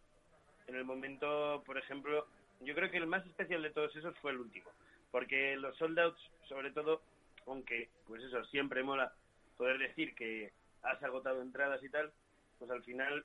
En 0.66 0.76
el 0.76 0.84
momento, 0.84 1.62
por 1.66 1.76
ejemplo, 1.76 2.26
yo 2.60 2.74
creo 2.74 2.90
que 2.90 2.96
el 2.96 3.06
más 3.06 3.26
especial 3.26 3.62
de 3.62 3.70
todos 3.70 3.94
esos 3.94 4.16
fue 4.20 4.30
el 4.30 4.38
último. 4.38 4.70
Porque 5.10 5.56
los 5.56 5.76
soldados, 5.76 6.16
sobre 6.48 6.70
todo, 6.70 7.02
aunque, 7.46 7.90
pues 8.06 8.22
eso, 8.22 8.42
siempre 8.46 8.82
mola 8.82 9.12
poder 9.56 9.78
decir 9.78 10.14
que 10.14 10.52
has 10.82 11.02
agotado 11.02 11.42
entradas 11.42 11.82
y 11.82 11.88
tal, 11.88 12.12
pues 12.58 12.70
al 12.70 12.82
final 12.84 13.24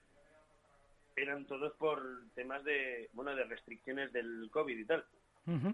eran 1.16 1.46
todos 1.46 1.74
por 1.74 2.02
temas 2.36 2.64
de, 2.64 3.10
bueno, 3.14 3.36
de 3.36 3.44
restricciones 3.44 4.12
del 4.14 4.50
COVID 4.52 4.78
y 4.78 4.86
tal. 4.86 5.06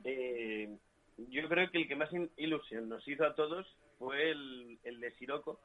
eh, 0.04 0.78
yo 1.18 1.48
creo 1.48 1.72
que 1.72 1.78
el 1.80 1.88
que 1.88 1.96
más 1.96 2.10
ilusión 2.38 2.90
nos 2.90 3.08
hizo 3.08 3.26
a 3.26 3.36
todos 3.36 3.66
fue 4.00 4.32
el, 4.32 4.80
el 4.84 5.00
de 5.00 5.12
Siroco, 5.12 5.60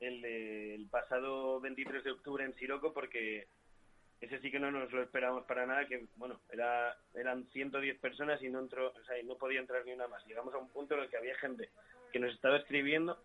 el, 0.00 0.24
el 0.24 0.86
pasado 0.88 1.60
23 1.60 2.02
de 2.04 2.10
octubre 2.10 2.44
en 2.44 2.54
Siroco, 2.54 2.92
porque 2.92 3.46
ese 4.20 4.40
sí 4.40 4.50
que 4.50 4.58
no 4.58 4.70
nos 4.70 4.90
lo 4.92 5.02
esperábamos 5.02 5.44
para 5.44 5.66
nada, 5.66 5.86
que 5.86 6.06
bueno, 6.16 6.40
era, 6.50 6.96
eran 7.14 7.46
110 7.50 7.98
personas 7.98 8.42
y 8.42 8.48
no 8.48 8.58
entró, 8.60 8.88
o 8.88 9.04
sea, 9.04 9.18
y 9.18 9.24
no 9.24 9.36
podía 9.36 9.60
entrar 9.60 9.84
ni 9.84 9.92
una 9.92 10.08
más. 10.08 10.26
Llegamos 10.26 10.52
a 10.54 10.58
un 10.58 10.68
punto 10.70 10.94
en 10.94 11.02
el 11.02 11.08
que 11.08 11.18
había 11.18 11.36
gente 11.36 11.70
que 12.12 12.18
nos 12.18 12.34
estaba 12.34 12.56
escribiendo 12.56 13.22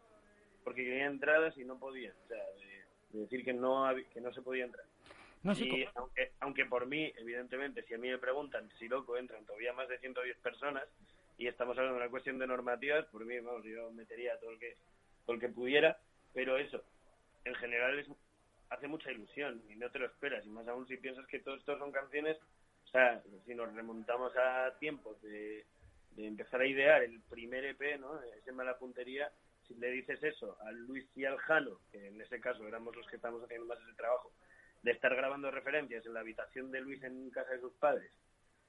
porque 0.64 0.84
quería 0.84 1.06
entradas 1.06 1.58
y 1.58 1.64
no 1.64 1.78
podía, 1.78 2.14
o 2.26 2.28
sea, 2.28 2.38
de, 2.38 3.20
decir 3.20 3.44
que 3.44 3.54
no 3.54 3.86
que 4.14 4.22
no 4.22 4.34
se 4.34 4.42
podía 4.42 4.66
entrar. 4.66 4.86
y 5.44 5.86
aunque, 5.96 6.32
aunque 6.40 6.66
por 6.66 6.86
mí, 6.86 7.12
evidentemente, 7.18 7.84
si 7.84 7.94
a 7.94 7.98
mí 7.98 8.10
me 8.10 8.18
preguntan 8.18 8.70
si 8.80 8.88
loco 8.88 9.18
entran 9.18 9.46
todavía 9.46 9.74
más 9.74 9.88
de 9.90 10.00
110 10.00 10.38
personas 10.38 10.84
y 11.38 11.48
estamos 11.48 11.78
hablando 11.78 11.98
de 11.98 12.04
una 12.04 12.12
cuestión 12.12 12.40
de 12.40 12.48
normativas, 12.48 13.06
por 13.08 13.26
mí, 13.26 13.40
vamos, 13.40 13.64
yo 13.66 13.92
metería 13.92 14.40
todo 14.40 14.52
el 14.52 14.60
que 14.60 14.76
todo 15.26 15.36
el 15.36 15.42
que 15.42 15.50
pudiera, 15.50 15.98
pero 16.34 16.58
eso, 16.58 16.84
en 17.46 17.56
general 17.56 17.98
es, 18.00 18.08
hace 18.70 18.88
mucha 18.88 19.12
ilusión 19.12 19.62
y 19.70 19.76
no 19.76 19.90
te 19.90 20.00
lo 20.00 20.06
esperas, 20.06 20.46
y 20.46 20.50
más 20.50 20.68
aún 20.68 20.88
si 20.88 20.98
piensas 20.98 21.26
que 21.28 21.40
todo 21.40 21.56
esto 21.56 21.78
son 21.78 21.92
canciones, 21.92 22.38
o 22.86 22.88
sea, 22.88 23.22
si 23.46 23.56
nos 23.56 23.74
remontamos 23.74 24.36
a 24.36 24.78
tiempos 24.80 25.22
de, 25.22 25.66
de 26.16 26.28
empezar 26.28 26.62
a 26.62 26.68
idear 26.68 27.04
el 27.04 27.20
primer 27.22 27.66
EP, 27.66 28.00
¿no? 28.00 28.22
Ese 28.22 28.52
mala 28.52 28.78
puntería, 28.78 29.32
si 29.68 29.76
le 29.76 29.92
dices 29.92 30.22
eso 30.24 30.58
a 30.62 30.72
Luis 30.72 31.06
y 31.16 31.26
al 31.26 31.38
Jano, 31.38 31.80
que 31.92 32.08
en 32.08 32.20
ese 32.22 32.40
caso 32.40 32.68
éramos 32.68 32.96
los 32.96 33.08
que 33.08 33.16
estamos 33.16 33.44
haciendo 33.44 33.66
más 33.66 33.80
ese 33.80 33.94
trabajo, 33.94 34.32
de 34.82 34.92
estar 34.92 35.16
grabando 35.16 35.50
referencias 35.50 36.06
en 36.06 36.14
la 36.14 36.20
habitación 36.20 36.72
de 36.72 36.82
Luis 36.82 37.02
en 37.04 37.30
casa 37.30 37.52
de 37.52 37.62
sus 37.62 37.74
padres, 37.74 38.12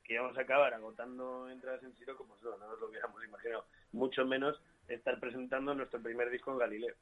que 0.04 0.14
íbamos 0.14 0.36
a 0.38 0.42
acabar 0.42 0.72
agotando 0.74 1.48
entradas 1.50 1.82
en 1.82 1.94
Siroco, 1.96 2.26
pues 2.26 2.42
no, 2.42 2.56
no 2.58 2.68
nos 2.68 2.80
lo 2.80 2.88
hubiéramos 2.88 3.24
imaginado. 3.24 3.66
Mucho 3.92 4.24
menos 4.24 4.60
estar 4.88 5.18
presentando 5.18 5.74
nuestro 5.74 6.00
primer 6.00 6.30
disco 6.30 6.52
en 6.52 6.58
Galileo. 6.58 6.94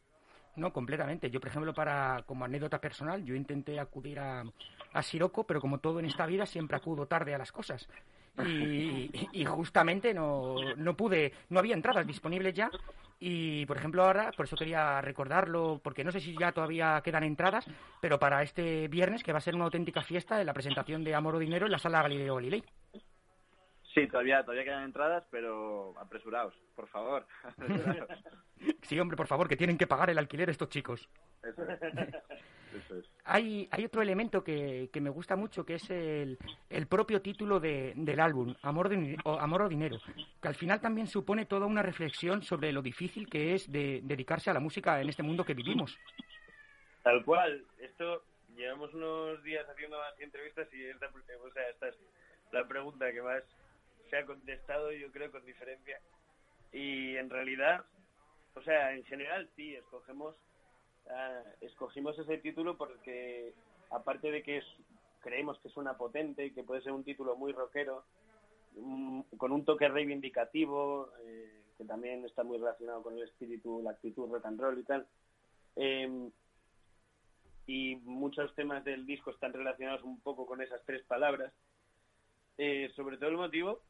No, 0.54 0.72
completamente. 0.72 1.30
Yo, 1.30 1.40
por 1.40 1.49
ejemplo, 1.49 1.75
para 1.75 2.22
como 2.26 2.44
anécdota 2.44 2.80
personal, 2.80 3.25
yo 3.25 3.34
intenté 3.34 3.80
acudir 3.80 4.18
a, 4.18 4.44
a 4.92 5.02
Siroco, 5.02 5.44
pero 5.44 5.61
como 5.61 5.78
todo 5.78 5.99
en 5.99 6.06
esta 6.06 6.26
vida, 6.26 6.46
siempre 6.46 6.76
acudo 6.76 7.06
tarde 7.06 7.34
a 7.34 7.38
las 7.38 7.52
cosas. 7.52 7.88
Y, 8.46 9.11
y, 9.32 9.44
justamente 9.44 10.14
no, 10.14 10.56
no 10.76 10.96
pude, 10.96 11.34
no 11.50 11.58
había 11.58 11.75
entradas 11.75 12.06
disponibles 12.06 12.54
ya 12.54 12.70
y, 13.24 13.64
por 13.66 13.76
ejemplo, 13.76 14.02
ahora, 14.02 14.32
por 14.36 14.46
eso 14.46 14.56
quería 14.56 15.00
recordarlo, 15.00 15.80
porque 15.80 16.02
no 16.02 16.10
sé 16.10 16.18
si 16.18 16.36
ya 16.36 16.50
todavía 16.50 17.00
quedan 17.04 17.22
entradas, 17.22 17.64
pero 18.00 18.18
para 18.18 18.42
este 18.42 18.88
viernes, 18.88 19.22
que 19.22 19.30
va 19.30 19.38
a 19.38 19.40
ser 19.40 19.54
una 19.54 19.62
auténtica 19.62 20.02
fiesta 20.02 20.36
de 20.36 20.44
la 20.44 20.52
presentación 20.52 21.04
de 21.04 21.14
Amor 21.14 21.36
o 21.36 21.38
Dinero 21.38 21.66
en 21.66 21.72
la 21.72 21.78
sala 21.78 22.02
Galileo 22.02 22.34
Galilei. 22.34 22.64
Sí, 23.94 24.08
todavía, 24.08 24.42
todavía 24.42 24.64
quedan 24.64 24.82
entradas, 24.82 25.22
pero 25.30 25.94
apresuraos, 26.00 26.52
por 26.74 26.88
favor. 26.88 27.24
sí, 28.82 28.98
hombre, 28.98 29.16
por 29.16 29.28
favor, 29.28 29.48
que 29.48 29.56
tienen 29.56 29.78
que 29.78 29.86
pagar 29.86 30.10
el 30.10 30.18
alquiler 30.18 30.50
estos 30.50 30.68
chicos. 30.68 31.08
Eso 31.44 31.62
es. 31.62 31.78
Hay, 33.24 33.68
hay 33.70 33.84
otro 33.84 34.02
elemento 34.02 34.42
que, 34.42 34.90
que 34.92 35.00
me 35.00 35.10
gusta 35.10 35.36
mucho, 35.36 35.64
que 35.64 35.74
es 35.74 35.90
el, 35.90 36.38
el 36.70 36.86
propio 36.86 37.22
título 37.22 37.60
de, 37.60 37.92
del 37.96 38.20
álbum, 38.20 38.54
Amor, 38.62 38.88
de, 38.88 39.16
o, 39.24 39.38
Amor 39.38 39.62
o 39.62 39.68
Dinero, 39.68 39.98
que 40.40 40.48
al 40.48 40.54
final 40.54 40.80
también 40.80 41.06
supone 41.06 41.46
toda 41.46 41.66
una 41.66 41.82
reflexión 41.82 42.42
sobre 42.42 42.72
lo 42.72 42.82
difícil 42.82 43.28
que 43.28 43.54
es 43.54 43.70
de 43.70 44.00
dedicarse 44.02 44.50
a 44.50 44.54
la 44.54 44.60
música 44.60 45.00
en 45.00 45.08
este 45.08 45.22
mundo 45.22 45.44
que 45.44 45.54
vivimos. 45.54 45.98
Tal 47.02 47.24
cual, 47.24 47.64
esto 47.78 48.22
llevamos 48.56 48.92
unos 48.94 49.42
días 49.42 49.68
haciendo 49.68 49.98
más 49.98 50.18
entrevistas 50.20 50.68
y 50.72 50.84
esta, 50.84 51.06
o 51.06 51.52
sea, 51.52 51.68
esta 51.68 51.88
es 51.88 51.98
la 52.52 52.66
pregunta 52.66 53.10
que 53.12 53.22
más 53.22 53.42
se 54.10 54.16
ha 54.18 54.26
contestado, 54.26 54.92
yo 54.92 55.10
creo, 55.10 55.30
con 55.30 55.44
diferencia. 55.44 55.98
Y 56.72 57.16
en 57.16 57.30
realidad, 57.30 57.84
o 58.54 58.62
sea, 58.62 58.92
en 58.94 59.04
general 59.04 59.48
sí, 59.56 59.74
escogemos 59.74 60.36
uh, 61.06 61.49
escogimos 61.61 62.18
ese 62.18 62.38
título 62.38 62.76
porque, 62.76 63.54
aparte 63.90 64.30
de 64.30 64.42
que 64.42 64.59
es, 64.59 64.64
creemos 65.21 65.59
que 65.61 65.68
suena 65.68 65.97
potente 65.97 66.47
y 66.47 66.52
que 66.52 66.64
puede 66.64 66.82
ser 66.82 66.92
un 66.92 67.04
título 67.04 67.37
muy 67.37 67.52
rockero, 67.52 68.04
um, 68.76 69.23
con 69.37 69.52
un 69.52 69.64
toque 69.64 69.88
reivindicativo, 69.88 71.11
eh, 71.25 71.62
que 71.78 71.85
también 71.85 72.25
está 72.25 72.42
muy 72.44 72.59
relacionado 72.59 73.02
con 73.02 73.16
el 73.16 73.25
espíritu, 73.25 73.82
la 73.82 73.92
actitud 73.92 74.30
rock 74.30 74.47
and 74.47 74.61
roll 74.61 74.78
y 74.78 74.85
tal. 74.85 75.06
Eh, 75.76 76.30
y 77.66 77.97
muchos 78.04 78.54
temas 78.54 78.85
del 78.85 79.06
disco 79.06 79.30
están 79.30 79.52
relacionados 79.52 80.02
un 80.02 80.21
poco 80.21 80.47
con 80.47 80.61
esas 80.62 80.85
tres 80.85 81.02
palabras. 81.04 81.52
Eh, 82.59 82.90
sobre 82.94 83.16
todo 83.16 83.30
el 83.30 83.37
motivo, 83.37 83.80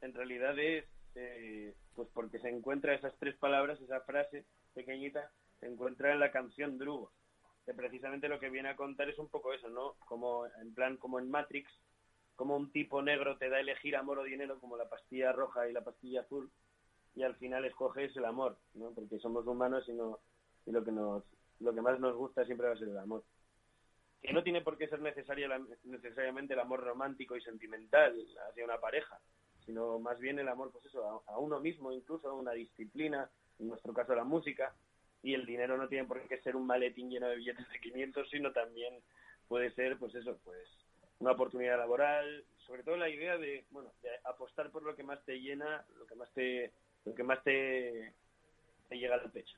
en 0.00 0.14
realidad 0.14 0.58
es 0.58 0.84
eh, 1.14 1.74
pues 1.94 2.08
porque 2.12 2.38
se 2.38 2.48
encuentra 2.48 2.94
esas 2.94 3.14
tres 3.18 3.36
palabras, 3.36 3.80
esa 3.80 4.00
frase 4.00 4.44
pequeñita, 4.74 5.30
se 5.60 5.66
encuentra 5.66 6.12
en 6.12 6.20
la 6.20 6.30
canción 6.30 6.78
Drugo, 6.78 7.12
que 7.64 7.74
precisamente 7.74 8.28
lo 8.28 8.38
que 8.38 8.50
viene 8.50 8.68
a 8.68 8.76
contar 8.76 9.08
es 9.08 9.18
un 9.18 9.28
poco 9.28 9.52
eso, 9.52 9.68
¿no? 9.68 9.94
Como 10.06 10.46
en 10.46 10.74
plan 10.74 10.96
como 10.96 11.18
en 11.18 11.30
Matrix, 11.30 11.70
como 12.36 12.56
un 12.56 12.70
tipo 12.70 13.02
negro 13.02 13.38
te 13.38 13.48
da 13.48 13.56
a 13.56 13.60
elegir 13.60 13.96
amor 13.96 14.18
o 14.18 14.24
dinero 14.24 14.60
como 14.60 14.76
la 14.76 14.88
pastilla 14.88 15.32
roja 15.32 15.68
y 15.68 15.72
la 15.72 15.82
pastilla 15.82 16.20
azul 16.20 16.50
y 17.14 17.22
al 17.22 17.34
final 17.36 17.64
escoges 17.64 18.14
el 18.16 18.26
amor, 18.26 18.58
¿no? 18.74 18.92
Porque 18.92 19.18
somos 19.18 19.46
humanos 19.46 19.84
y 19.88 19.92
no 19.92 20.20
y 20.66 20.72
lo 20.72 20.84
que 20.84 20.92
nos 20.92 21.24
lo 21.60 21.74
que 21.74 21.80
más 21.80 21.98
nos 21.98 22.14
gusta 22.14 22.44
siempre 22.44 22.66
va 22.66 22.74
a 22.74 22.78
ser 22.78 22.88
el 22.88 22.98
amor. 22.98 23.24
Que 24.22 24.32
no 24.32 24.42
tiene 24.42 24.60
por 24.60 24.76
qué 24.76 24.88
ser 24.88 25.00
necesario 25.00 25.48
necesariamente 25.84 26.54
el 26.54 26.60
amor 26.60 26.80
romántico 26.80 27.36
y 27.36 27.40
sentimental 27.40 28.14
hacia 28.50 28.64
una 28.64 28.78
pareja, 28.78 29.18
sino 29.64 29.98
más 29.98 30.18
bien 30.18 30.38
el 30.38 30.48
amor, 30.48 30.70
pues 30.72 30.84
eso, 30.84 31.24
a, 31.26 31.32
a 31.32 31.38
uno 31.38 31.60
mismo, 31.60 31.92
incluso 31.92 32.28
a 32.28 32.34
una 32.34 32.52
disciplina, 32.52 33.30
en 33.58 33.68
nuestro 33.68 33.94
caso 33.94 34.14
la 34.14 34.24
música, 34.24 34.74
y 35.22 35.34
el 35.34 35.46
dinero 35.46 35.76
no 35.76 35.88
tiene 35.88 36.06
por 36.06 36.20
qué 36.28 36.38
ser 36.38 36.56
un 36.56 36.66
maletín 36.66 37.10
lleno 37.10 37.28
de 37.28 37.36
billetes 37.36 37.68
de 37.68 37.80
500, 37.80 38.30
sino 38.30 38.52
también 38.52 38.94
puede 39.48 39.70
ser, 39.72 39.98
pues 39.98 40.14
eso, 40.14 40.38
pues 40.44 40.68
una 41.18 41.32
oportunidad 41.32 41.78
laboral, 41.78 42.44
sobre 42.66 42.82
todo 42.82 42.96
la 42.96 43.08
idea 43.08 43.38
de, 43.38 43.64
bueno, 43.70 43.90
de 44.02 44.10
apostar 44.24 44.70
por 44.70 44.82
lo 44.82 44.94
que 44.94 45.02
más 45.02 45.24
te 45.24 45.40
llena, 45.40 45.84
lo 45.98 46.06
que 46.06 46.14
más 46.14 46.30
te, 46.32 46.72
lo 47.04 47.14
que 47.14 47.22
más 47.22 47.42
te, 47.42 48.12
te 48.88 48.98
llega 48.98 49.14
al 49.14 49.30
pecho. 49.30 49.56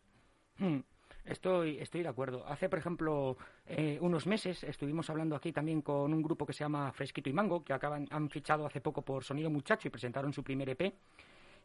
Hmm. 0.59 0.81
Estoy, 1.25 1.79
estoy 1.79 2.03
de 2.03 2.09
acuerdo. 2.09 2.47
Hace, 2.47 2.71
por 2.71 2.79
ejemplo, 2.79 3.37
eh, 3.67 3.99
unos 4.00 4.27
meses 4.27 4.65
estuvimos 4.65 5.11
hablando 5.11 5.37
aquí 5.37 5.53
también 5.53 5.83
con 5.83 6.15
un 6.15 6.23
grupo 6.23 6.47
que 6.47 6.55
se 6.55 6.65
llama 6.65 6.91
Fresquito 6.93 7.29
y 7.29 7.35
Mango, 7.35 7.62
que 7.62 7.75
acaban, 7.75 8.09
han 8.11 8.31
fichado 8.31 8.65
hace 8.65 8.81
poco 8.81 9.03
por 9.03 9.25
Sonido 9.25 9.50
Muchacho 9.50 9.88
y 9.88 9.91
presentaron 9.91 10.33
su 10.33 10.43
primer 10.43 10.71
EP 10.71 10.95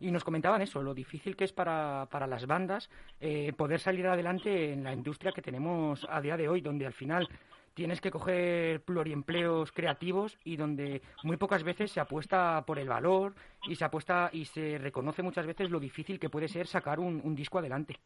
y 0.03 0.11
nos 0.11 0.23
comentaban 0.25 0.61
eso, 0.61 0.83
lo 0.83 0.93
difícil 0.93 1.35
que 1.35 1.45
es 1.45 1.53
para, 1.53 2.07
para 2.11 2.27
las 2.27 2.45
bandas 2.45 2.89
eh, 3.21 3.53
poder 3.53 3.79
salir 3.79 4.05
adelante 4.05 4.73
en 4.73 4.83
la 4.83 4.93
industria 4.93 5.31
que 5.31 5.41
tenemos 5.41 6.05
a 6.09 6.19
día 6.19 6.35
de 6.35 6.49
hoy, 6.49 6.59
donde 6.59 6.85
al 6.85 6.93
final 6.93 7.29
tienes 7.73 8.01
que 8.01 8.11
coger 8.11 8.81
pluriempleos 8.81 9.71
creativos 9.71 10.37
y 10.43 10.57
donde 10.57 11.01
muy 11.23 11.37
pocas 11.37 11.63
veces 11.63 11.91
se 11.91 12.01
apuesta 12.01 12.63
por 12.67 12.79
el 12.79 12.89
valor 12.89 13.33
y 13.63 13.75
se 13.75 13.85
apuesta 13.85 14.29
y 14.33 14.43
se 14.45 14.77
reconoce 14.77 15.23
muchas 15.23 15.47
veces 15.47 15.71
lo 15.71 15.79
difícil 15.79 16.19
que 16.19 16.29
puede 16.29 16.49
ser 16.49 16.67
sacar 16.67 16.99
un, 16.99 17.21
un 17.23 17.33
disco 17.33 17.59
adelante. 17.59 17.97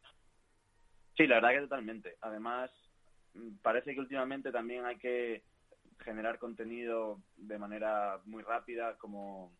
Sí, 1.16 1.26
la 1.26 1.36
verdad 1.36 1.50
que 1.50 1.60
totalmente. 1.62 2.16
Además, 2.20 2.70
mm, 3.34 3.56
parece 3.60 3.92
que 3.92 4.00
últimamente 4.00 4.52
también 4.52 4.86
hay 4.86 4.98
que 4.98 5.42
generar 5.98 6.38
contenido 6.38 7.18
de 7.36 7.58
manera 7.58 8.20
muy 8.24 8.44
rápida, 8.44 8.96
como, 8.98 9.52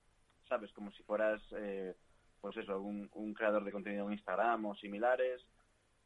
sabes, 0.48 0.72
como 0.72 0.92
si 0.92 1.02
fueras 1.02 1.42
eh, 1.56 1.94
pues 2.40 2.56
eso, 2.56 2.80
un, 2.80 3.08
un 3.14 3.34
creador 3.34 3.64
de 3.64 3.72
contenido 3.72 4.06
en 4.06 4.12
Instagram 4.12 4.66
o 4.66 4.74
similares. 4.74 5.44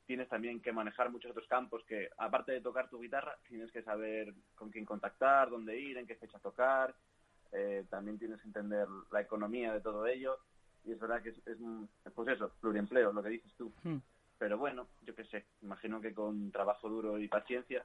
Tienes 0.07 0.29
también 0.29 0.61
que 0.61 0.73
manejar 0.73 1.11
muchos 1.11 1.31
otros 1.31 1.47
campos 1.47 1.85
que, 1.85 2.11
aparte 2.19 2.53
de 2.53 2.61
tocar 2.61 2.89
tu 2.91 3.01
guitarra, 3.01 3.37
tienes 3.49 3.71
que 3.71 3.83
saber 3.83 4.35
con 4.55 4.71
quién 4.71 4.85
contactar, 4.85 5.49
dónde 5.51 5.79
ir, 5.79 5.97
en 5.97 6.07
qué 6.07 6.17
fecha 6.17 6.39
tocar. 6.39 6.95
Eh, 7.53 7.85
también 7.89 8.19
tienes 8.19 8.41
que 8.41 8.49
entender 8.49 8.89
la 9.11 9.21
economía 9.21 9.73
de 9.73 9.81
todo 9.81 10.07
ello. 10.07 10.39
Y 10.85 10.93
es 10.93 10.99
verdad 10.99 11.23
que 11.23 11.29
es, 11.31 11.47
es 11.47 11.61
un- 11.61 11.89
pues 12.15 12.29
eso, 12.29 12.51
pluriempleo, 12.61 13.13
lo 13.13 13.23
que 13.23 13.29
dices 13.29 13.53
tú. 13.57 13.73
Hmm. 13.85 13.99
Pero 14.39 14.59
bueno, 14.59 14.89
yo 15.03 15.15
qué 15.15 15.25
sé, 15.27 15.47
imagino 15.61 16.01
que 16.01 16.13
con 16.13 16.51
trabajo 16.51 16.89
duro 16.89 17.19
y 17.19 17.29
paciencia 17.29 17.85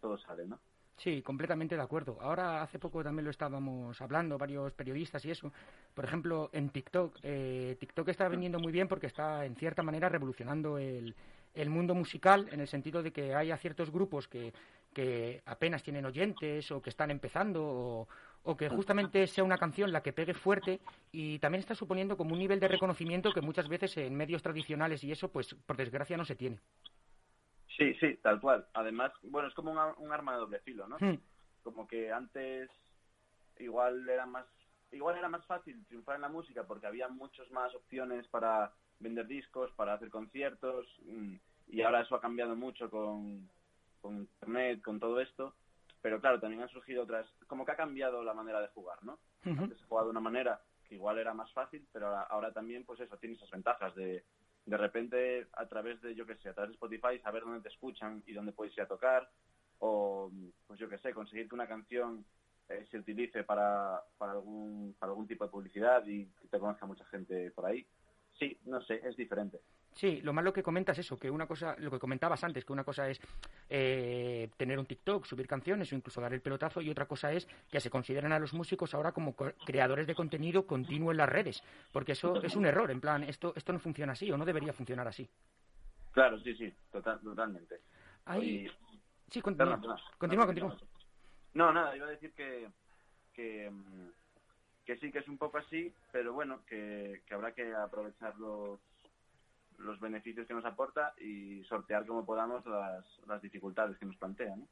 todo 0.00 0.18
sale, 0.18 0.46
¿no? 0.46 0.58
Sí, 0.98 1.20
completamente 1.22 1.76
de 1.76 1.82
acuerdo. 1.82 2.16
Ahora, 2.22 2.62
hace 2.62 2.78
poco 2.78 3.02
también 3.04 3.24
lo 3.26 3.30
estábamos 3.30 4.00
hablando, 4.00 4.38
varios 4.38 4.72
periodistas 4.72 5.24
y 5.26 5.30
eso. 5.30 5.52
Por 5.94 6.04
ejemplo, 6.06 6.48
en 6.52 6.70
TikTok. 6.70 7.18
eh, 7.22 7.76
TikTok 7.78 8.08
está 8.08 8.28
vendiendo 8.28 8.58
muy 8.58 8.72
bien 8.72 8.88
porque 8.88 9.06
está, 9.06 9.44
en 9.44 9.56
cierta 9.56 9.82
manera, 9.82 10.08
revolucionando 10.08 10.78
el, 10.78 11.14
el 11.54 11.70
mundo 11.70 11.94
musical 11.94 12.48
en 12.50 12.60
el 12.60 12.68
sentido 12.68 13.02
de 13.02 13.12
que 13.12 13.34
haya 13.34 13.58
ciertos 13.58 13.90
grupos 13.90 14.26
que, 14.26 14.54
que 14.94 15.42
apenas 15.44 15.82
tienen 15.82 16.06
oyentes 16.06 16.70
o 16.70 16.80
que 16.80 16.90
están 16.90 17.10
empezando 17.10 17.62
o, 17.62 18.08
o 18.44 18.56
que 18.56 18.70
justamente 18.70 19.26
sea 19.26 19.44
una 19.44 19.58
canción 19.58 19.92
la 19.92 20.02
que 20.02 20.14
pegue 20.14 20.32
fuerte 20.32 20.80
y 21.12 21.38
también 21.40 21.60
está 21.60 21.74
suponiendo 21.74 22.16
como 22.16 22.32
un 22.32 22.38
nivel 22.38 22.58
de 22.58 22.68
reconocimiento 22.68 23.32
que 23.34 23.42
muchas 23.42 23.68
veces 23.68 23.94
en 23.98 24.14
medios 24.14 24.42
tradicionales 24.42 25.04
y 25.04 25.12
eso, 25.12 25.28
pues 25.28 25.54
por 25.66 25.76
desgracia 25.76 26.16
no 26.16 26.24
se 26.24 26.36
tiene. 26.36 26.58
Sí, 27.76 27.94
sí, 27.94 28.16
tal 28.22 28.40
cual. 28.40 28.66
Además, 28.72 29.12
bueno, 29.22 29.48
es 29.48 29.54
como 29.54 29.70
un, 29.70 29.78
un 29.98 30.12
arma 30.12 30.32
de 30.32 30.38
doble 30.38 30.60
filo, 30.60 30.88
¿no? 30.88 30.96
Hmm. 30.98 31.18
Como 31.62 31.86
que 31.86 32.12
antes 32.12 32.70
igual 33.58 34.08
era 34.08 34.26
más 34.26 34.46
igual 34.92 35.18
era 35.18 35.28
más 35.28 35.44
fácil 35.46 35.84
triunfar 35.86 36.16
en 36.16 36.22
la 36.22 36.28
música 36.28 36.64
porque 36.64 36.86
había 36.86 37.08
muchas 37.08 37.50
más 37.50 37.74
opciones 37.74 38.26
para 38.28 38.72
vender 38.98 39.26
discos, 39.26 39.70
para 39.72 39.94
hacer 39.94 40.10
conciertos 40.10 40.86
mm, 41.04 41.34
y 41.68 41.82
ahora 41.82 42.02
eso 42.02 42.14
ha 42.14 42.20
cambiado 42.20 42.54
mucho 42.54 42.88
con, 42.88 43.48
con 44.00 44.18
internet, 44.18 44.82
con 44.82 45.00
todo 45.00 45.20
esto. 45.20 45.54
Pero 46.00 46.20
claro, 46.20 46.38
también 46.38 46.62
han 46.62 46.68
surgido 46.68 47.02
otras, 47.02 47.26
como 47.48 47.64
que 47.64 47.72
ha 47.72 47.76
cambiado 47.76 48.22
la 48.22 48.32
manera 48.32 48.60
de 48.60 48.68
jugar, 48.68 49.02
¿no? 49.02 49.18
Antes 49.44 49.78
se 49.78 49.84
jugaba 49.86 50.06
de 50.06 50.10
una 50.10 50.20
manera 50.20 50.60
que 50.88 50.94
igual 50.94 51.18
era 51.18 51.34
más 51.34 51.52
fácil, 51.52 51.86
pero 51.92 52.06
ahora, 52.06 52.22
ahora 52.22 52.52
también, 52.52 52.84
pues 52.84 53.00
eso, 53.00 53.16
tiene 53.16 53.34
esas 53.34 53.50
ventajas 53.50 53.94
de 53.96 54.24
de 54.66 54.76
repente 54.76 55.46
a 55.52 55.66
través 55.66 56.00
de, 56.02 56.14
yo 56.14 56.26
qué 56.26 56.36
sé, 56.36 56.48
a 56.48 56.54
través 56.54 56.70
de 56.70 56.74
Spotify 56.74 57.18
saber 57.22 57.44
dónde 57.44 57.62
te 57.62 57.68
escuchan 57.68 58.22
y 58.26 58.32
dónde 58.32 58.52
puedes 58.52 58.76
ir 58.76 58.82
a 58.82 58.88
tocar, 58.88 59.30
o 59.78 60.30
pues 60.66 60.78
yo 60.78 60.88
qué 60.88 60.98
sé, 60.98 61.14
conseguir 61.14 61.48
que 61.48 61.54
una 61.54 61.68
canción 61.68 62.24
eh, 62.68 62.84
se 62.90 62.98
utilice 62.98 63.44
para, 63.44 64.02
para, 64.18 64.32
algún, 64.32 64.94
para 64.98 65.12
algún 65.12 65.28
tipo 65.28 65.44
de 65.44 65.50
publicidad 65.50 66.04
y 66.06 66.26
que 66.26 66.48
te 66.48 66.58
conozca 66.58 66.84
mucha 66.84 67.04
gente 67.06 67.52
por 67.52 67.66
ahí. 67.66 67.86
Sí, 68.38 68.58
no 68.64 68.82
sé, 68.82 69.00
es 69.04 69.16
diferente. 69.16 69.60
Sí, 69.96 70.20
lo 70.20 70.34
malo 70.34 70.52
que 70.52 70.62
comentas 70.62 70.98
es 70.98 71.06
eso, 71.06 71.18
que 71.18 71.30
una 71.30 71.46
cosa, 71.46 71.74
lo 71.78 71.90
que 71.90 71.98
comentabas 71.98 72.44
antes, 72.44 72.66
que 72.66 72.72
una 72.74 72.84
cosa 72.84 73.08
es 73.08 73.18
eh, 73.70 74.50
tener 74.58 74.78
un 74.78 74.84
TikTok, 74.84 75.24
subir 75.24 75.46
canciones 75.48 75.90
o 75.90 75.94
incluso 75.94 76.20
dar 76.20 76.34
el 76.34 76.42
pelotazo 76.42 76.82
y 76.82 76.90
otra 76.90 77.06
cosa 77.06 77.32
es 77.32 77.48
que 77.70 77.80
se 77.80 77.88
consideran 77.88 78.30
a 78.32 78.38
los 78.38 78.52
músicos 78.52 78.92
ahora 78.92 79.12
como 79.12 79.34
co- 79.34 79.52
creadores 79.64 80.06
de 80.06 80.14
contenido 80.14 80.66
continuo 80.66 81.12
en 81.12 81.16
las 81.16 81.30
redes, 81.30 81.62
porque 81.92 82.12
eso 82.12 82.42
es 82.42 82.54
un 82.56 82.66
error, 82.66 82.90
en 82.90 83.00
plan, 83.00 83.22
esto, 83.24 83.54
esto 83.56 83.72
no 83.72 83.78
funciona 83.78 84.12
así 84.12 84.30
o 84.30 84.36
no 84.36 84.44
debería 84.44 84.74
funcionar 84.74 85.08
así. 85.08 85.26
Claro, 86.12 86.38
sí, 86.40 86.54
sí, 86.56 86.70
total, 86.92 87.18
totalmente. 87.20 87.80
Ahí, 88.26 88.66
Y- 88.66 88.70
sí, 89.32 89.40
continúa, 89.40 89.80
Perdón, 89.80 89.80
perdón. 89.80 89.98
continúa, 90.18 90.44
No, 90.44 90.46
continúa. 90.46 90.76
No, 91.54 91.72
nada, 91.72 91.96
iba 91.96 92.06
a 92.06 92.10
decir 92.10 92.34
que, 92.34 92.68
que, 93.32 93.72
que 94.84 94.98
sí, 94.98 95.10
que 95.10 95.20
es 95.20 95.28
un 95.28 95.38
poco 95.38 95.56
así, 95.56 95.90
pero 96.12 96.34
bueno, 96.34 96.60
que, 96.66 97.22
que 97.26 97.32
habrá 97.34 97.52
que 97.54 97.74
aprovechar 97.74 98.36
los, 99.78 100.00
beneficios 100.00 100.46
que 100.46 100.54
nos 100.54 100.64
aporta 100.64 101.14
y 101.20 101.62
sortear 101.64 102.06
como 102.06 102.24
podamos 102.24 102.64
las, 102.66 103.04
las 103.26 103.42
dificultades 103.42 103.96
que 103.98 104.06
nos 104.06 104.16
plantea, 104.16 104.56
¿no? 104.56 104.66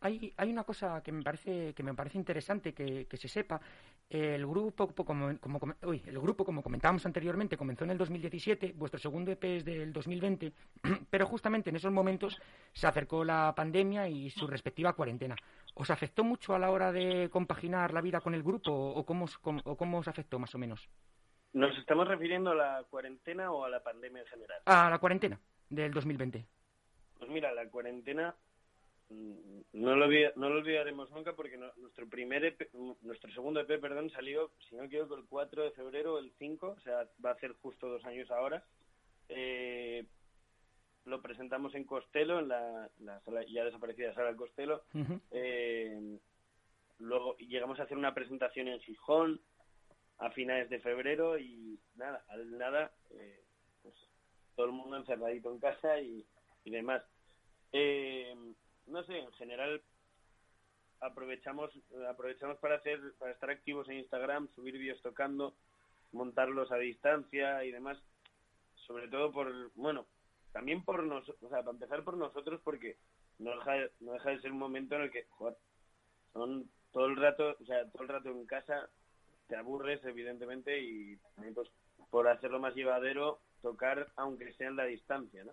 Hay, 0.00 0.32
hay 0.36 0.50
una 0.50 0.64
cosa 0.64 1.02
que 1.02 1.10
me 1.10 1.22
parece 1.22 1.72
que 1.72 1.82
me 1.82 1.94
parece 1.94 2.18
interesante 2.18 2.74
que, 2.74 3.06
se 3.16 3.28
sepa. 3.28 3.60
El 4.08 4.46
grupo, 4.46 4.88
como, 4.88 5.36
como, 5.40 5.58
uy, 5.82 6.00
el 6.06 6.20
grupo, 6.20 6.44
como 6.44 6.62
comentábamos 6.62 7.04
anteriormente, 7.06 7.56
comenzó 7.56 7.84
en 7.84 7.90
el 7.90 7.98
2017, 7.98 8.74
vuestro 8.76 9.00
segundo 9.00 9.32
EP 9.32 9.42
es 9.56 9.64
del 9.64 9.92
2020, 9.92 10.52
pero 11.10 11.26
justamente 11.26 11.70
en 11.70 11.76
esos 11.76 11.90
momentos 11.90 12.40
se 12.72 12.86
acercó 12.86 13.24
la 13.24 13.52
pandemia 13.56 14.08
y 14.08 14.30
su 14.30 14.46
respectiva 14.46 14.92
cuarentena. 14.92 15.34
¿Os 15.74 15.90
afectó 15.90 16.22
mucho 16.22 16.54
a 16.54 16.58
la 16.58 16.70
hora 16.70 16.92
de 16.92 17.28
compaginar 17.30 17.92
la 17.92 18.00
vida 18.00 18.20
con 18.20 18.34
el 18.34 18.42
grupo 18.44 18.70
o 18.72 19.04
cómo, 19.04 19.26
cómo- 19.40 19.62
o 19.64 19.76
cómo 19.76 19.98
os 19.98 20.08
afectó 20.08 20.38
más 20.38 20.54
o 20.54 20.58
menos? 20.58 20.88
¿Nos 21.56 21.74
estamos 21.78 22.06
refiriendo 22.06 22.50
a 22.50 22.54
la 22.54 22.84
cuarentena 22.90 23.50
o 23.50 23.64
a 23.64 23.70
la 23.70 23.82
pandemia 23.82 24.20
en 24.20 24.28
general? 24.28 24.60
A 24.66 24.90
la 24.90 24.98
cuarentena 24.98 25.40
del 25.70 25.90
2020. 25.90 26.44
Pues 27.18 27.30
mira, 27.30 27.50
la 27.54 27.66
cuarentena 27.70 28.34
mm, 29.08 29.60
no 29.72 29.96
lo, 29.96 30.06
no 30.36 30.50
lo 30.50 30.58
olvidaremos 30.58 31.10
nunca 31.12 31.32
porque 31.34 31.56
no- 31.56 31.72
nuestro 31.78 32.06
primer 32.10 32.44
EP, 32.44 32.68
mm, 32.74 32.92
nuestro 33.00 33.32
segundo 33.32 33.60
EP, 33.60 33.78
perdón, 33.80 34.10
salió, 34.10 34.50
si 34.68 34.74
no 34.74 34.82
me 34.82 34.88
equivoco, 34.88 35.14
el 35.14 35.24
4 35.24 35.64
de 35.64 35.70
febrero 35.70 36.18
el 36.18 36.30
5, 36.38 36.74
o 36.76 36.80
sea, 36.80 37.08
va 37.24 37.30
a 37.30 37.32
hacer 37.32 37.54
justo 37.62 37.88
dos 37.88 38.04
años 38.04 38.30
ahora. 38.30 38.62
Eh, 39.30 40.04
lo 41.06 41.22
presentamos 41.22 41.74
en 41.74 41.84
Costello, 41.84 42.38
en 42.38 42.48
la, 42.48 42.90
la 42.98 43.18
sala, 43.20 43.44
ya 43.48 43.64
desaparecida 43.64 44.12
sala 44.12 44.26
del 44.26 44.36
Costello. 44.36 44.82
Eh, 45.30 46.18
luego 46.98 47.34
llegamos 47.38 47.80
a 47.80 47.84
hacer 47.84 47.96
una 47.96 48.12
presentación 48.12 48.68
en 48.68 48.80
Gijón 48.80 49.40
a 50.18 50.30
finales 50.30 50.68
de 50.70 50.80
febrero 50.80 51.38
y 51.38 51.78
nada, 51.96 52.24
al 52.28 52.56
nada, 52.58 52.92
eh, 53.10 53.44
pues 53.82 53.94
todo 54.54 54.66
el 54.66 54.72
mundo 54.72 54.96
encerradito 54.96 55.50
en 55.52 55.58
casa 55.58 56.00
y, 56.00 56.24
y 56.64 56.70
demás. 56.70 57.02
Eh, 57.72 58.34
no 58.86 59.02
sé, 59.04 59.18
en 59.18 59.32
general 59.32 59.82
aprovechamos 61.00 61.70
aprovechamos 62.08 62.58
para 62.58 62.76
hacer 62.76 63.00
para 63.18 63.32
estar 63.32 63.50
activos 63.50 63.88
en 63.88 63.98
Instagram, 63.98 64.48
subir 64.54 64.78
vídeos 64.78 65.00
tocando, 65.02 65.54
montarlos 66.12 66.70
a 66.72 66.76
distancia 66.76 67.64
y 67.64 67.72
demás. 67.72 67.98
Sobre 68.86 69.08
todo 69.08 69.32
por, 69.32 69.72
bueno, 69.74 70.06
también 70.52 70.84
por 70.84 71.02
nosotros, 71.02 71.42
o 71.42 71.48
sea, 71.48 71.58
para 71.58 71.72
empezar 71.72 72.04
por 72.04 72.16
nosotros 72.16 72.60
porque 72.62 72.96
no 73.38 73.50
deja, 73.50 73.72
de- 73.72 73.90
no 74.00 74.12
deja 74.12 74.30
de 74.30 74.40
ser 74.40 74.52
un 74.52 74.58
momento 74.58 74.94
en 74.94 75.02
el 75.02 75.10
que, 75.10 75.26
joder, 75.30 75.56
son 76.32 76.70
todo 76.92 77.06
el 77.06 77.16
rato, 77.16 77.56
o 77.60 77.64
sea, 77.66 77.90
todo 77.90 78.04
el 78.04 78.08
rato 78.08 78.28
en 78.30 78.46
casa 78.46 78.88
te 79.48 79.56
aburres 79.56 80.04
evidentemente 80.04 80.80
y 80.80 81.16
también 81.34 81.54
pues 81.54 81.68
por 82.10 82.28
hacerlo 82.28 82.60
más 82.60 82.74
llevadero 82.74 83.40
tocar 83.62 84.08
aunque 84.16 84.52
sea 84.54 84.68
en 84.68 84.76
la 84.76 84.84
distancia, 84.84 85.44
¿no? 85.44 85.52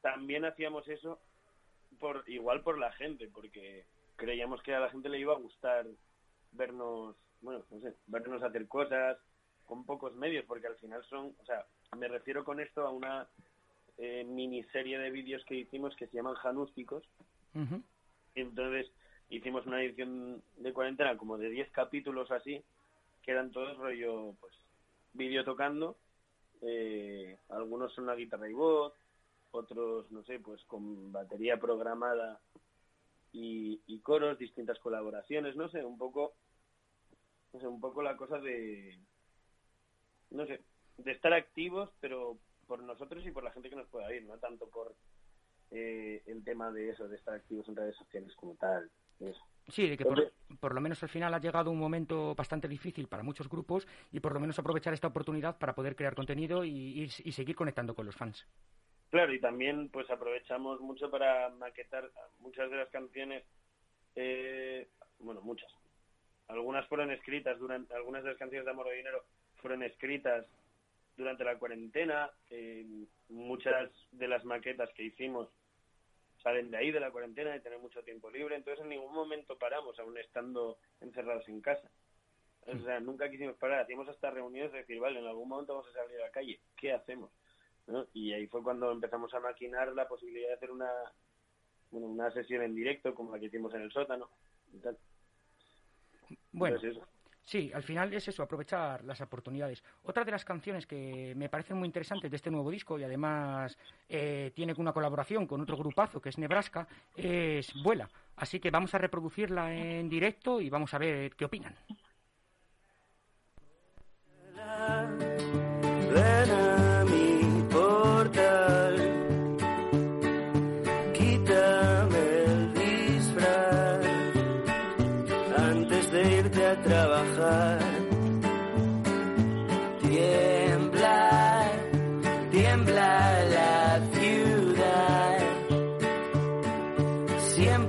También 0.00 0.44
hacíamos 0.44 0.86
eso 0.88 1.20
por 1.98 2.24
igual 2.26 2.62
por 2.62 2.78
la 2.78 2.92
gente, 2.92 3.28
porque 3.28 3.84
creíamos 4.16 4.62
que 4.62 4.74
a 4.74 4.80
la 4.80 4.90
gente 4.90 5.08
le 5.08 5.18
iba 5.18 5.34
a 5.34 5.38
gustar 5.38 5.86
vernos, 6.52 7.16
bueno, 7.40 7.64
no 7.70 7.80
sé, 7.80 7.94
vernos 8.06 8.42
hacer 8.42 8.68
cosas 8.68 9.18
con 9.64 9.84
pocos 9.84 10.14
medios, 10.14 10.44
porque 10.46 10.66
al 10.66 10.76
final 10.76 11.04
son, 11.04 11.34
o 11.38 11.44
sea, 11.44 11.64
me 11.96 12.08
refiero 12.08 12.44
con 12.44 12.60
esto 12.60 12.86
a 12.86 12.90
una 12.90 13.28
eh, 13.98 14.24
miniserie 14.24 14.98
de 14.98 15.10
vídeos 15.10 15.44
que 15.44 15.56
hicimos 15.56 15.94
que 15.96 16.06
se 16.06 16.16
llaman 16.16 16.34
Janústicos, 16.34 17.04
entonces 18.34 18.90
hicimos 19.28 19.66
una 19.66 19.82
edición 19.82 20.42
de 20.56 20.72
cuarentena 20.72 21.16
como 21.16 21.38
de 21.38 21.50
10 21.50 21.70
capítulos 21.70 22.30
así, 22.30 22.62
que 23.22 23.32
eran 23.32 23.50
todos 23.50 23.76
rollo, 23.76 24.34
pues, 24.40 24.54
vídeo 25.12 25.44
tocando, 25.44 25.96
eh, 26.62 27.38
algunos 27.48 27.92
son 27.94 28.06
la 28.06 28.14
guitarra 28.14 28.48
y 28.48 28.52
voz, 28.52 28.94
otros, 29.50 30.10
no 30.10 30.22
sé, 30.24 30.38
pues 30.38 30.62
con 30.64 31.10
batería 31.10 31.58
programada 31.58 32.40
y, 33.32 33.80
y 33.86 34.00
coros, 34.00 34.38
distintas 34.38 34.78
colaboraciones, 34.78 35.56
no 35.56 35.68
sé, 35.68 35.84
un 35.84 35.98
poco, 35.98 36.34
no 37.52 37.60
sé, 37.60 37.66
un 37.66 37.80
poco 37.80 38.02
la 38.02 38.16
cosa 38.16 38.38
de, 38.38 38.98
no 40.30 40.46
sé, 40.46 40.62
de 40.98 41.12
estar 41.12 41.32
activos, 41.32 41.90
pero 42.00 42.38
por 42.66 42.82
nosotros 42.82 43.26
y 43.26 43.32
por 43.32 43.42
la 43.42 43.52
gente 43.52 43.70
que 43.70 43.76
nos 43.76 43.88
pueda 43.88 44.06
oír, 44.06 44.24
no 44.24 44.38
tanto 44.38 44.68
por 44.68 44.94
eh, 45.70 46.22
el 46.26 46.44
tema 46.44 46.70
de 46.70 46.90
eso, 46.90 47.08
de 47.08 47.16
estar 47.16 47.34
activos 47.34 47.68
en 47.68 47.76
redes 47.76 47.96
sociales 47.96 48.34
como 48.36 48.54
tal. 48.56 48.90
Eso. 49.18 49.40
Sí, 49.70 49.88
de 49.88 49.96
que 49.96 50.04
por, 50.04 50.74
lo 50.74 50.80
menos 50.80 51.02
al 51.02 51.08
final 51.08 51.32
ha 51.34 51.38
llegado 51.40 51.70
un 51.70 51.78
momento 51.78 52.34
bastante 52.34 52.68
difícil 52.68 53.08
para 53.08 53.22
muchos 53.22 53.48
grupos 53.48 53.86
y 54.12 54.20
por 54.20 54.32
lo 54.34 54.40
menos 54.40 54.58
aprovechar 54.58 54.92
esta 54.92 55.06
oportunidad 55.08 55.58
para 55.58 55.74
poder 55.74 55.96
crear 55.96 56.14
contenido 56.14 56.64
y, 56.64 56.70
y- 56.70 57.04
y 57.24 57.32
seguir 57.32 57.54
conectando 57.56 57.94
con 57.94 58.06
los 58.06 58.16
fans. 58.16 58.46
Claro, 59.10 59.32
y 59.32 59.40
también 59.40 59.88
pues 59.88 60.08
aprovechamos 60.10 60.80
mucho 60.80 61.10
para 61.10 61.48
maquetar 61.50 62.10
muchas 62.38 62.70
de 62.70 62.76
las 62.76 62.88
canciones, 62.90 63.44
eh, 64.14 64.88
bueno, 65.18 65.40
muchas. 65.40 65.70
Algunas 66.48 66.86
fueron 66.88 67.10
escritas 67.10 67.58
durante, 67.58 67.94
algunas 67.94 68.22
de 68.24 68.30
las 68.30 68.38
canciones 68.38 68.64
de 68.64 68.70
Amor 68.70 68.88
o 68.88 68.90
Dinero 68.90 69.24
fueron 69.56 69.82
escritas 69.82 70.46
durante 71.16 71.44
la 71.44 71.58
cuarentena. 71.58 72.30
eh, 72.50 72.84
muchas 73.28 73.90
de 74.10 74.26
las 74.26 74.44
maquetas 74.44 74.90
que 74.94 75.04
hicimos 75.04 75.48
salen 76.42 76.70
de 76.70 76.78
ahí, 76.78 76.90
de 76.90 77.00
la 77.00 77.10
cuarentena, 77.10 77.52
de 77.52 77.60
tener 77.60 77.78
mucho 77.78 78.02
tiempo 78.02 78.30
libre. 78.30 78.56
Entonces 78.56 78.82
en 78.82 78.90
ningún 78.90 79.12
momento 79.12 79.56
paramos, 79.58 79.98
aún 79.98 80.16
estando 80.18 80.78
encerrados 81.00 81.48
en 81.48 81.60
casa. 81.60 81.90
O 82.66 82.78
sea, 82.78 83.00
nunca 83.00 83.30
quisimos 83.30 83.56
parar. 83.56 83.80
Hacíamos 83.80 84.08
hasta 84.08 84.30
reuniones 84.30 84.72
de 84.72 84.78
decir, 84.78 85.00
vale, 85.00 85.18
en 85.18 85.26
algún 85.26 85.48
momento 85.48 85.74
vamos 85.74 85.88
a 85.90 85.92
salir 85.92 86.18
a 86.18 86.26
la 86.26 86.30
calle. 86.30 86.60
¿Qué 86.76 86.92
hacemos? 86.92 87.30
¿No? 87.86 88.06
Y 88.12 88.32
ahí 88.32 88.46
fue 88.46 88.62
cuando 88.62 88.92
empezamos 88.92 89.32
a 89.34 89.40
maquinar 89.40 89.92
la 89.92 90.06
posibilidad 90.06 90.48
de 90.48 90.54
hacer 90.54 90.70
una, 90.70 90.90
bueno, 91.90 92.06
una 92.06 92.30
sesión 92.32 92.62
en 92.62 92.74
directo 92.74 93.14
como 93.14 93.32
la 93.32 93.40
que 93.40 93.46
hicimos 93.46 93.74
en 93.74 93.82
el 93.82 93.92
sótano 93.92 94.28
y 94.72 94.78
tal. 94.78 94.96
Bueno, 96.52 96.76
eso. 96.76 97.06
Sí, 97.50 97.70
al 97.74 97.82
final 97.82 98.12
es 98.14 98.28
eso, 98.28 98.44
aprovechar 98.44 99.04
las 99.04 99.20
oportunidades. 99.20 99.82
Otra 100.04 100.24
de 100.24 100.30
las 100.30 100.44
canciones 100.44 100.86
que 100.86 101.34
me 101.36 101.48
parecen 101.48 101.76
muy 101.76 101.86
interesantes 101.86 102.30
de 102.30 102.36
este 102.36 102.50
nuevo 102.50 102.70
disco 102.70 102.96
y 102.96 103.02
además 103.02 103.76
eh, 104.08 104.52
tiene 104.54 104.72
una 104.76 104.92
colaboración 104.92 105.46
con 105.46 105.60
otro 105.60 105.76
grupazo 105.76 106.20
que 106.20 106.28
es 106.28 106.38
Nebraska, 106.38 106.86
es 107.16 107.72
Vuela. 107.82 108.08
Así 108.36 108.60
que 108.60 108.70
vamos 108.70 108.94
a 108.94 108.98
reproducirla 108.98 109.74
en 109.74 110.08
directo 110.08 110.60
y 110.60 110.70
vamos 110.70 110.94
a 110.94 110.98
ver 110.98 111.34
qué 111.34 111.44
opinan. 111.44 111.74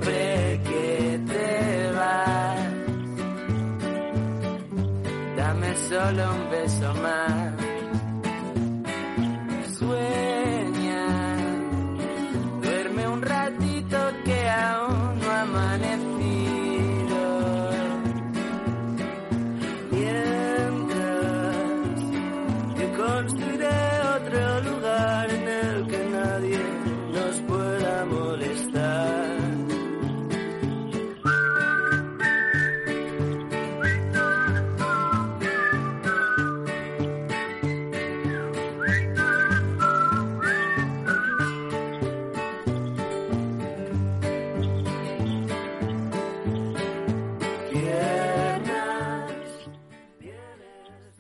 Siempre 0.02 0.60
que 0.64 1.20
te 1.28 1.92
vas, 1.92 2.58
dame 5.38 5.76
solo 5.76 6.34
un 6.34 6.50
beso 6.50 6.94
más. 6.96 7.41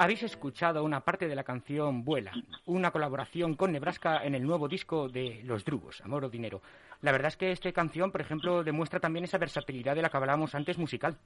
Habéis 0.02 0.24
escuchado 0.24 0.84
una 0.84 1.02
parte 1.02 1.28
de 1.28 1.36
la 1.36 1.44
canción 1.44 2.04
Vuela, 2.04 2.32
una 2.66 2.90
colaboración 2.90 3.56
con 3.56 3.72
Nebraska 3.72 4.26
en 4.26 4.34
el 4.34 4.42
nuevo 4.42 4.68
disco 4.68 5.08
de 5.08 5.44
Los 5.44 5.64
Drugos, 5.64 6.02
Amor 6.02 6.26
o 6.26 6.30
Dinero. 6.32 6.60
La 7.02 7.12
verdad 7.12 7.28
es 7.28 7.38
que 7.38 7.52
esta 7.52 7.72
canción, 7.72 8.12
por 8.12 8.22
ejemplo, 8.22 8.64
demuestra 8.64 9.00
también 9.00 9.26
esa 9.26 9.38
versatilidad 9.38 9.94
de 9.94 10.02
la 10.02 10.10
que 10.10 10.18
hablábamos 10.18 10.56
antes 10.56 10.80
musical. 10.80 11.20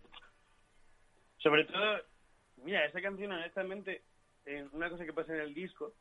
Sobre 1.38 1.63
todo, 1.63 2.01
mira, 2.65 2.83
esa 2.83 2.99
canción, 3.01 3.31
honestamente, 3.31 4.01
eh, 4.45 4.67
una 4.73 4.89
cosa 4.89 5.05
que 5.05 5.13
pasa 5.13 5.33
en 5.33 5.39
el 5.39 5.53
disco 5.53 5.93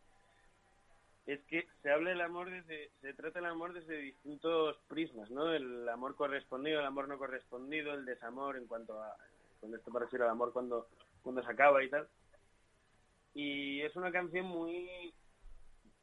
es 1.26 1.38
que 1.44 1.68
se 1.80 1.92
habla 1.92 2.10
del 2.10 2.22
amor 2.22 2.50
desde, 2.50 2.90
se 3.02 3.14
trata 3.14 3.38
el 3.38 3.46
amor 3.46 3.72
desde 3.72 3.98
distintos 3.98 4.78
prismas, 4.88 5.30
¿no? 5.30 5.52
El 5.52 5.88
amor 5.88 6.16
correspondido, 6.16 6.80
el 6.80 6.87
amor 6.87 7.06
no 7.06 7.18
correspondido, 7.18 7.94
el 7.94 8.04
desamor 8.04 8.56
en 8.56 8.66
cuanto 8.66 9.00
a, 9.00 9.14
con 9.60 9.72
esto 9.72 9.92
me 9.92 10.00
refiero 10.00 10.24
al 10.24 10.32
amor 10.32 10.52
cuando, 10.52 10.88
cuando 11.22 11.40
se 11.40 11.52
acaba 11.52 11.80
y 11.84 11.88
tal. 11.88 12.08
Y 13.34 13.80
es 13.82 13.94
una 13.96 14.12
canción 14.12 14.46
muy, 14.46 15.12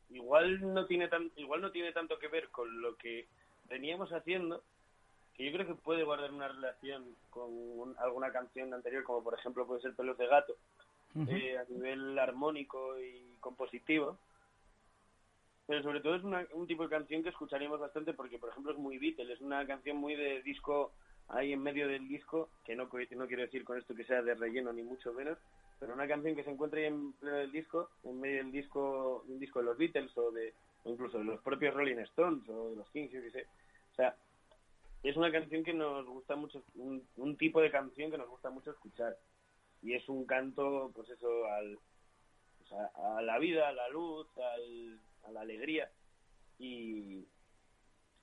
igual 0.10 0.74
no 0.74 0.86
tiene 0.86 1.08
tan, 1.08 1.32
igual 1.38 1.62
no 1.62 1.72
tiene 1.72 1.92
tanto 1.94 2.20
que 2.20 2.28
ver 2.28 2.50
con 2.50 2.82
lo 2.82 2.96
que 2.98 3.28
veníamos 3.70 4.12
haciendo, 4.12 4.64
que 5.34 5.46
yo 5.46 5.54
creo 5.54 5.66
que 5.68 5.82
puede 5.82 6.04
guardar 6.04 6.32
una 6.32 6.50
relación 6.50 7.16
con 7.30 7.50
un- 7.50 7.96
alguna 8.00 8.32
canción 8.32 8.74
anterior, 8.74 9.04
como 9.04 9.24
por 9.24 9.34
ejemplo 9.34 9.66
puede 9.66 9.82
ser 9.82 9.96
Pelos 9.96 10.18
de 10.18 10.28
Gato, 10.28 10.56
eh, 11.30 11.58
a 11.58 11.64
nivel 11.66 12.18
armónico 12.20 13.00
y 13.00 13.36
compositivo. 13.40 14.18
Pero 15.68 15.84
sobre 15.84 16.02
todo 16.02 16.16
es 16.16 16.24
una- 16.24 16.46
un 16.54 16.68
tipo 16.68 16.84
de 16.84 16.90
canción 16.90 17.24
que 17.24 17.30
escucharíamos 17.30 17.80
bastante 17.80 18.14
porque, 18.14 18.38
por 18.40 18.50
ejemplo, 18.50 18.74
es 18.74 18.78
muy 18.78 18.98
Beatles, 18.98 19.30
es 19.30 19.42
una 19.42 19.66
canción 19.66 19.98
muy 19.98 20.16
de 20.16 20.42
disco 20.42 20.92
ahí 21.30 21.54
en 21.54 21.64
medio 21.64 21.88
del 21.88 22.08
disco, 22.10 22.50
que 22.66 22.76
no, 22.76 22.84
no 22.86 23.28
quiero 23.28 23.44
decir 23.44 23.64
con 23.64 23.78
esto 23.78 23.96
que 23.96 24.04
sea 24.04 24.22
de 24.22 24.36
relleno 24.36 24.74
ni 24.74 24.84
mucho 24.84 25.14
menos, 25.14 25.38
pero 25.82 25.96
una 25.96 26.08
canción 26.08 26.36
que 26.36 26.44
se 26.44 26.52
encuentra 26.52 26.80
ahí 26.80 26.86
en 26.86 27.12
pleno 27.14 27.38
del 27.38 27.52
disco, 27.52 27.90
en 28.04 28.22
medio 28.22 28.38
del 28.38 28.52
disco, 28.52 29.26
un 29.28 29.40
disco 29.40 29.60
de 29.60 29.66
los 29.66 29.78
Beatles 29.80 30.16
o 30.16 30.30
de 30.30 30.54
o 30.84 30.92
incluso 30.92 31.18
de 31.18 31.24
los 31.24 31.42
propios 31.42 31.74
Rolling 31.74 31.98
Stones 31.98 32.48
o 32.50 32.70
de 32.70 32.76
los 32.76 32.90
Kings, 32.92 33.12
yo 33.12 33.20
qué 33.20 33.32
sé. 33.32 33.48
O 33.92 33.96
sea, 33.96 34.16
es 35.02 35.18
una 35.18 35.32
canción 35.32 35.64
que 35.64 35.74
nos 35.74 36.06
gusta 36.06 36.36
mucho, 36.36 36.64
un, 36.76 37.36
tipo 37.36 37.62
de 37.62 37.72
canción 37.72 38.12
que 38.12 38.18
nos 38.20 38.30
gusta 38.30 38.52
mucho 38.52 38.70
escuchar. 38.70 39.18
Y 39.82 39.96
es 39.96 40.08
un 40.08 40.28
canto, 40.28 40.92
pues 40.94 41.10
eso, 41.10 41.46
al, 41.46 41.80
a 43.18 43.24
la 43.24 43.40
vida, 43.40 43.68
a 43.68 43.74
la 43.74 43.90
luz, 43.90 44.28
al, 44.38 45.00
a 45.24 45.32
la 45.32 45.42
alegría. 45.42 45.92
Y, 46.60 47.26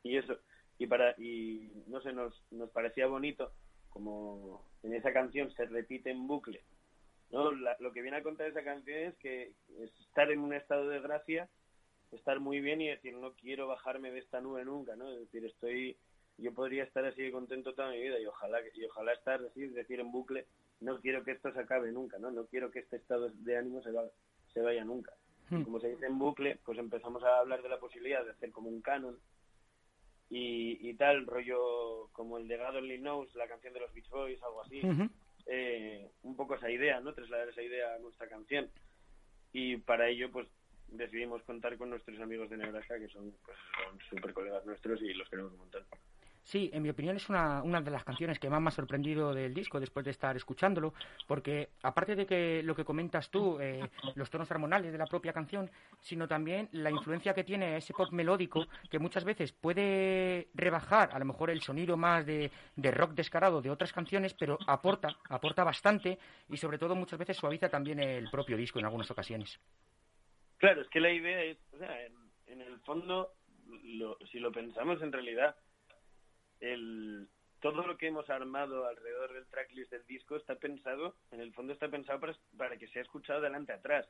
y 0.04 0.16
eso. 0.16 0.38
Y, 0.78 0.86
para, 0.86 1.10
y 1.18 1.72
no 1.88 2.00
sé, 2.02 2.12
nos, 2.12 2.40
nos 2.52 2.70
parecía 2.70 3.08
bonito 3.08 3.50
como 3.88 4.64
en 4.84 4.94
esa 4.94 5.12
canción 5.12 5.50
se 5.56 5.66
repite 5.66 6.12
en 6.12 6.28
bucle. 6.28 6.62
¿No? 7.30 7.52
La- 7.52 7.76
lo 7.80 7.92
que 7.92 8.02
viene 8.02 8.16
a 8.18 8.22
contar 8.22 8.46
esa 8.48 8.64
canción 8.64 8.98
es 8.98 9.16
que 9.18 9.52
es 9.80 10.00
estar 10.00 10.30
en 10.30 10.40
un 10.40 10.52
estado 10.54 10.88
de 10.88 11.00
gracia, 11.00 11.48
estar 12.12 12.40
muy 12.40 12.60
bien 12.60 12.80
y 12.80 12.88
decir, 12.88 13.14
no 13.14 13.32
quiero 13.34 13.66
bajarme 13.66 14.10
de 14.10 14.20
esta 14.20 14.40
nube 14.40 14.64
nunca, 14.64 14.96
¿no? 14.96 15.10
Es 15.10 15.20
decir, 15.20 15.44
estoy, 15.44 15.96
yo 16.38 16.52
podría 16.54 16.84
estar 16.84 17.04
así 17.04 17.22
de 17.22 17.30
contento 17.32 17.74
toda 17.74 17.90
mi 17.90 18.00
vida 18.00 18.18
y 18.18 18.26
ojalá, 18.26 18.60
y 18.74 18.84
ojalá 18.84 19.12
estar 19.12 19.40
así, 19.44 19.64
es 19.64 19.74
decir, 19.74 20.00
en 20.00 20.10
bucle, 20.10 20.46
no 20.80 21.00
quiero 21.00 21.22
que 21.24 21.32
esto 21.32 21.52
se 21.52 21.60
acabe 21.60 21.92
nunca, 21.92 22.18
¿no? 22.18 22.30
No 22.30 22.46
quiero 22.46 22.70
que 22.70 22.78
este 22.78 22.96
estado 22.96 23.28
de 23.30 23.56
ánimo 23.58 23.82
se, 23.82 23.90
va- 23.90 24.08
se 24.54 24.62
vaya 24.62 24.84
nunca. 24.84 25.12
Hmm. 25.50 25.62
Como 25.64 25.80
se 25.80 25.88
dice 25.90 26.06
en 26.06 26.18
bucle, 26.18 26.58
pues 26.64 26.78
empezamos 26.78 27.22
a 27.24 27.38
hablar 27.40 27.62
de 27.62 27.68
la 27.68 27.78
posibilidad 27.80 28.24
de 28.24 28.30
hacer 28.32 28.52
como 28.52 28.68
un 28.68 28.80
canon 28.80 29.18
y, 30.30 30.78
y 30.88 30.94
tal, 30.94 31.26
rollo 31.26 32.08
como 32.12 32.38
el 32.38 32.48
de 32.48 32.58
God 32.58 32.76
Only 32.76 32.98
Knows, 32.98 33.34
la 33.34 33.48
canción 33.48 33.72
de 33.72 33.80
los 33.80 33.92
Beach 33.94 34.08
Boys, 34.10 34.42
algo 34.42 34.60
así. 34.62 34.80
Eh, 35.50 36.10
un 36.22 36.36
poco 36.36 36.54
esa 36.54 36.70
idea, 36.70 37.00
¿no? 37.00 37.14
Trasladar 37.14 37.48
esa 37.48 37.62
idea 37.62 37.94
a 37.94 37.98
nuestra 37.98 38.28
canción. 38.28 38.70
Y 39.52 39.78
para 39.78 40.08
ello, 40.08 40.30
pues 40.30 40.46
decidimos 40.88 41.42
contar 41.42 41.76
con 41.78 41.90
nuestros 41.90 42.20
amigos 42.20 42.50
de 42.50 42.58
Nebraska, 42.58 42.98
que 42.98 43.08
son 43.08 43.34
pues 43.44 43.56
son 43.82 43.98
súper 44.10 44.32
colegas 44.32 44.64
nuestros 44.66 45.00
y 45.02 45.14
los 45.14 45.28
queremos 45.28 45.52
un 45.52 45.58
montón. 45.58 45.84
Sí, 46.48 46.70
en 46.72 46.82
mi 46.82 46.88
opinión 46.88 47.14
es 47.14 47.28
una, 47.28 47.62
una 47.62 47.82
de 47.82 47.90
las 47.90 48.04
canciones 48.04 48.38
que 48.38 48.48
más 48.48 48.58
me 48.62 48.68
ha 48.68 48.70
sorprendido 48.70 49.34
del 49.34 49.52
disco 49.52 49.78
después 49.78 50.02
de 50.06 50.12
estar 50.12 50.34
escuchándolo, 50.34 50.94
porque 51.26 51.68
aparte 51.82 52.16
de 52.16 52.24
que 52.24 52.62
lo 52.62 52.74
que 52.74 52.86
comentas 52.86 53.28
tú, 53.30 53.60
eh, 53.60 53.90
los 54.14 54.30
tonos 54.30 54.50
armonales 54.50 54.90
de 54.90 54.96
la 54.96 55.04
propia 55.04 55.34
canción, 55.34 55.70
sino 56.00 56.26
también 56.26 56.70
la 56.72 56.90
influencia 56.90 57.34
que 57.34 57.44
tiene 57.44 57.76
ese 57.76 57.92
pop 57.92 58.10
melódico 58.12 58.66
que 58.90 58.98
muchas 58.98 59.24
veces 59.24 59.52
puede 59.52 60.48
rebajar 60.54 61.10
a 61.12 61.18
lo 61.18 61.26
mejor 61.26 61.50
el 61.50 61.60
sonido 61.60 61.98
más 61.98 62.24
de, 62.24 62.50
de 62.76 62.90
rock 62.92 63.10
descarado 63.12 63.60
de 63.60 63.68
otras 63.70 63.92
canciones, 63.92 64.32
pero 64.32 64.58
aporta, 64.66 65.18
aporta 65.28 65.64
bastante 65.64 66.18
y 66.48 66.56
sobre 66.56 66.78
todo 66.78 66.94
muchas 66.94 67.18
veces 67.18 67.36
suaviza 67.36 67.68
también 67.68 68.00
el 68.00 68.30
propio 68.30 68.56
disco 68.56 68.78
en 68.78 68.86
algunas 68.86 69.10
ocasiones. 69.10 69.60
Claro, 70.56 70.80
es 70.80 70.88
que 70.88 71.00
la 71.00 71.12
idea 71.12 71.42
es, 71.42 71.58
o 71.74 71.76
sea, 71.78 72.06
en, 72.06 72.14
en 72.46 72.62
el 72.62 72.80
fondo, 72.80 73.34
lo- 73.84 74.16
si 74.32 74.38
lo 74.40 74.50
pensamos 74.50 75.02
en 75.02 75.12
realidad, 75.12 75.54
el, 76.60 77.28
todo 77.60 77.86
lo 77.86 77.96
que 77.96 78.08
hemos 78.08 78.28
armado 78.30 78.86
alrededor 78.86 79.32
del 79.32 79.46
tracklist 79.46 79.90
del 79.90 80.06
disco 80.06 80.36
está 80.36 80.54
pensado, 80.56 81.16
en 81.32 81.40
el 81.40 81.52
fondo 81.52 81.72
está 81.72 81.88
pensado 81.88 82.20
para, 82.20 82.36
para 82.56 82.76
que 82.76 82.88
sea 82.88 83.02
escuchado 83.02 83.40
delante 83.40 83.72
atrás. 83.72 84.06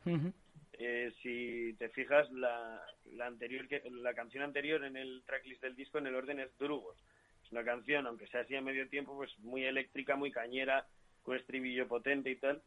Eh, 0.75 1.13
si 1.23 1.75
te 1.79 1.89
fijas, 1.89 2.31
la, 2.31 2.81
la 3.13 3.27
anterior 3.27 3.67
que, 3.67 3.83
la 3.91 4.15
canción 4.15 4.45
anterior 4.45 4.85
en 4.85 4.97
el 4.97 5.23
tracklist 5.27 5.63
del 5.63 5.75
disco 5.75 5.99
en 5.99 6.07
el 6.07 6.15
orden 6.15 6.41
es 6.41 6.57
Drugos. 6.59 6.97
Es 7.45 7.53
una 7.53 7.65
canción, 7.65 8.07
aunque 8.07 8.27
sea 8.29 8.43
así 8.43 8.55
a 8.55 8.61
medio 8.61 8.89
tiempo, 8.89 9.17
pues 9.17 9.37
muy 9.41 9.65
eléctrica, 9.65 10.15
muy 10.15 10.31
cañera, 10.31 10.87
con 11.23 11.37
estribillo 11.37 11.89
potente 11.89 12.31
y 12.31 12.37
tal. 12.37 12.63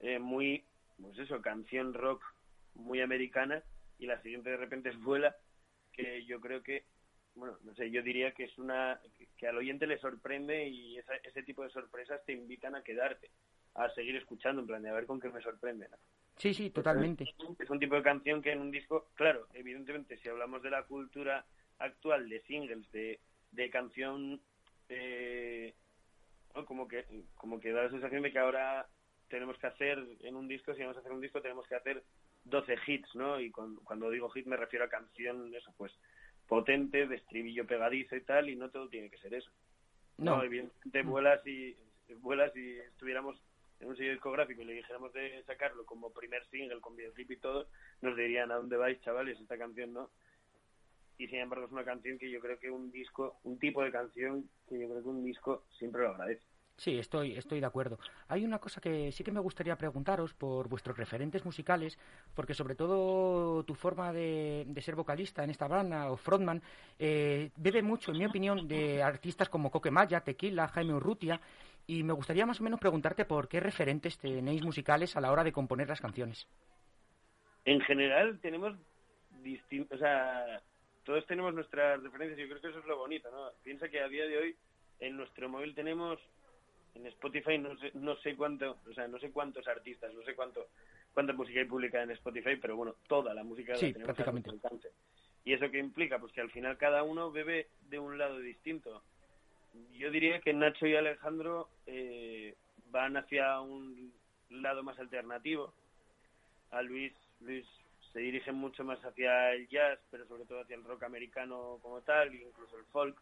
Eh, 0.00 0.18
muy, 0.18 0.64
pues 1.00 1.18
eso, 1.18 1.40
canción 1.42 1.94
rock 1.94 2.24
muy 2.74 3.00
americana. 3.00 3.62
Y 3.98 4.06
la 4.06 4.20
siguiente 4.22 4.50
de 4.50 4.56
repente 4.56 4.88
es 4.88 4.98
Vuela, 5.00 5.36
que 5.92 6.24
yo 6.24 6.40
creo 6.40 6.62
que, 6.62 6.84
bueno, 7.34 7.58
no 7.64 7.74
sé, 7.74 7.90
yo 7.90 8.02
diría 8.02 8.32
que 8.32 8.44
es 8.44 8.58
una, 8.58 9.00
que, 9.36 9.46
al 9.48 9.56
oyente 9.58 9.86
le 9.86 9.98
sorprende 9.98 10.68
y 10.68 10.98
esa- 10.98 11.16
ese 11.16 11.42
tipo 11.42 11.62
de 11.62 11.70
sorpresas 11.70 12.24
te 12.24 12.32
invitan 12.32 12.74
a 12.74 12.82
quedarte. 12.82 13.30
a 13.76 13.90
seguir 13.90 14.14
escuchando, 14.14 14.60
en 14.60 14.68
plan 14.68 14.82
de 14.84 14.88
a 14.88 14.92
ver 14.92 15.04
con 15.04 15.18
qué 15.20 15.28
me 15.30 15.40
sorprende. 15.40 15.88
¿no? 15.88 15.96
Sí, 16.36 16.54
sí, 16.54 16.70
totalmente. 16.70 17.24
Es 17.58 17.68
un 17.68 17.80
tipo 17.80 17.96
de 17.96 18.04
canción 18.04 18.40
que 18.40 18.52
en 18.52 18.60
un 18.60 18.70
disco, 18.70 19.10
claro, 19.14 19.48
evidentemente, 19.52 20.16
si 20.18 20.28
hablamos 20.28 20.62
de 20.62 20.70
la 20.70 20.84
cultura 20.84 21.44
actual 21.78 22.28
de 22.28 22.40
singles, 22.42 22.88
de, 22.92 23.18
de 23.50 23.70
canción, 23.70 24.40
eh, 24.88 25.74
¿no? 26.54 26.64
como 26.66 26.86
que 26.86 27.04
como 27.34 27.58
que 27.58 27.72
da 27.72 27.82
la 27.82 27.90
sensación 27.90 28.22
de 28.22 28.30
que 28.30 28.38
ahora 28.38 28.86
tenemos 29.28 29.58
que 29.58 29.66
hacer 29.66 29.98
en 30.20 30.36
un 30.36 30.46
disco, 30.46 30.72
si 30.72 30.82
vamos 30.82 30.96
a 30.96 31.00
hacer 31.00 31.10
un 31.10 31.20
disco, 31.20 31.42
tenemos 31.42 31.66
que 31.66 31.74
hacer 31.74 32.04
12 32.44 32.76
hits, 32.86 33.12
¿no? 33.16 33.40
Y 33.40 33.50
con- 33.50 33.74
cuando 33.78 34.08
digo 34.10 34.28
hit 34.30 34.46
me 34.46 34.56
refiero 34.56 34.84
a 34.84 34.88
canción, 34.88 35.52
eso, 35.52 35.74
pues, 35.76 35.92
potente, 36.46 37.06
de 37.06 37.16
estribillo 37.16 37.66
pegadizo 37.66 38.16
y 38.16 38.20
tal, 38.22 38.48
y 38.48 38.56
no 38.56 38.70
todo 38.70 38.88
tiene 38.88 39.10
que 39.10 39.18
ser 39.18 39.34
eso. 39.34 39.50
No. 40.18 40.36
No, 40.36 40.42
evidentemente 40.44 41.02
vuelas 41.02 41.46
y 41.46 41.76
vuelas 42.20 42.52
si 42.52 42.78
estuviéramos 42.78 43.40
en 43.80 43.88
un 43.88 43.96
sello 43.96 44.12
discográfico 44.12 44.62
y 44.62 44.66
le 44.66 44.74
dijéramos 44.74 45.12
de 45.12 45.42
sacarlo 45.44 45.84
como 45.84 46.12
primer 46.12 46.44
single 46.46 46.80
con 46.80 46.96
videoclip 46.96 47.30
y 47.32 47.36
todo, 47.36 47.66
nos 48.02 48.16
dirían 48.16 48.50
a 48.52 48.56
dónde 48.56 48.76
vais, 48.76 49.00
chavales, 49.00 49.40
esta 49.40 49.58
canción 49.58 49.92
no. 49.92 50.10
Y 51.18 51.28
sin 51.28 51.38
embargo 51.38 51.66
es 51.66 51.72
una 51.72 51.84
canción 51.84 52.18
que 52.18 52.30
yo 52.30 52.40
creo 52.40 52.58
que 52.58 52.70
un 52.70 52.90
disco, 52.90 53.38
un 53.44 53.58
tipo 53.58 53.82
de 53.82 53.92
canción 53.92 54.48
que 54.68 54.78
yo 54.78 54.88
creo 54.88 55.02
que 55.02 55.08
un 55.08 55.24
disco 55.24 55.64
siempre 55.78 56.02
lo 56.02 56.10
agradece. 56.10 56.44
Sí, 56.76 56.98
estoy, 56.98 57.36
estoy 57.36 57.60
de 57.60 57.66
acuerdo. 57.66 57.98
Hay 58.28 58.44
una 58.44 58.58
cosa 58.58 58.80
que 58.80 59.12
sí 59.12 59.22
que 59.22 59.30
me 59.30 59.40
gustaría 59.40 59.76
preguntaros 59.76 60.34
por 60.34 60.68
vuestros 60.68 60.96
referentes 60.96 61.44
musicales, 61.44 61.98
porque 62.34 62.52
sobre 62.52 62.74
todo 62.74 63.62
tu 63.62 63.74
forma 63.74 64.12
de, 64.12 64.64
de 64.66 64.82
ser 64.82 64.96
vocalista 64.96 65.44
en 65.44 65.50
esta 65.50 65.68
banda 65.68 66.10
o 66.10 66.16
frontman 66.16 66.60
eh, 66.98 67.50
bebe 67.56 67.82
mucho, 67.82 68.10
en 68.10 68.18
mi 68.18 68.26
opinión, 68.26 68.66
de 68.66 69.02
artistas 69.02 69.48
como 69.48 69.70
Coquemaya, 69.70 70.20
Tequila, 70.20 70.68
Jaime 70.68 70.94
Urrutia, 70.94 71.40
y 71.86 72.02
me 72.02 72.12
gustaría 72.12 72.46
más 72.46 72.60
o 72.60 72.64
menos 72.64 72.80
preguntarte 72.80 73.24
por 73.24 73.46
qué 73.46 73.60
referentes 73.60 74.18
tenéis 74.18 74.62
musicales 74.64 75.16
a 75.16 75.20
la 75.20 75.30
hora 75.30 75.44
de 75.44 75.52
componer 75.52 75.88
las 75.88 76.00
canciones. 76.00 76.48
En 77.64 77.80
general 77.82 78.40
tenemos 78.40 78.76
distintos, 79.42 79.96
o 79.96 80.00
sea, 80.00 80.60
todos 81.04 81.24
tenemos 81.26 81.54
nuestras 81.54 82.02
referencias 82.02 82.38
y 82.38 82.42
yo 82.42 82.48
creo 82.48 82.60
que 82.60 82.68
eso 82.68 82.78
es 82.80 82.86
lo 82.86 82.98
bonito, 82.98 83.30
¿no? 83.30 83.50
Piensa 83.62 83.88
que 83.88 84.00
a 84.00 84.08
día 84.08 84.26
de 84.26 84.38
hoy 84.38 84.56
en 85.00 85.16
nuestro 85.16 85.48
móvil 85.48 85.74
tenemos 85.74 86.18
en 86.94 87.06
Spotify 87.06 87.58
no 87.58 87.76
sé, 87.78 87.90
no 87.94 88.16
sé 88.16 88.36
cuánto, 88.36 88.78
o 88.88 88.94
sea, 88.94 89.08
no 89.08 89.18
sé 89.18 89.30
cuántos 89.30 89.66
artistas, 89.68 90.12
no 90.14 90.22
sé 90.22 90.34
cuánto 90.34 90.68
cuánta 91.12 91.32
música 91.32 91.60
hay 91.60 91.66
publicada 91.66 92.04
en 92.04 92.10
Spotify, 92.12 92.56
pero 92.60 92.76
bueno, 92.76 92.96
toda 93.06 93.32
la 93.34 93.44
música 93.44 93.76
Sí, 93.76 93.86
la 93.86 93.92
tenemos 93.92 94.10
a 94.10 94.14
prácticamente. 94.14 94.50
alcance. 94.50 94.90
¿Y 95.44 95.52
eso 95.52 95.70
qué 95.70 95.78
implica? 95.78 96.18
Pues 96.18 96.32
que 96.32 96.40
al 96.40 96.50
final 96.50 96.76
cada 96.76 97.02
uno 97.04 97.30
bebe 97.30 97.68
de 97.88 97.98
un 97.98 98.18
lado 98.18 98.38
distinto. 98.38 99.02
Yo 99.92 100.10
diría 100.10 100.40
que 100.40 100.52
Nacho 100.52 100.86
y 100.86 100.96
Alejandro 100.96 101.68
eh, 101.86 102.54
van 102.90 103.16
hacia 103.16 103.60
un 103.60 104.12
lado 104.50 104.82
más 104.82 104.98
alternativo. 104.98 105.72
A 106.70 106.82
Luis, 106.82 107.12
Luis 107.40 107.64
se 108.12 108.18
dirige 108.20 108.50
mucho 108.52 108.82
más 108.84 108.98
hacia 109.04 109.52
el 109.52 109.68
jazz, 109.68 109.98
pero 110.10 110.26
sobre 110.26 110.44
todo 110.46 110.60
hacia 110.60 110.76
el 110.76 110.84
rock 110.84 111.04
americano 111.04 111.78
como 111.82 112.00
tal, 112.00 112.34
incluso 112.34 112.76
el 112.78 112.84
folk. 112.86 113.16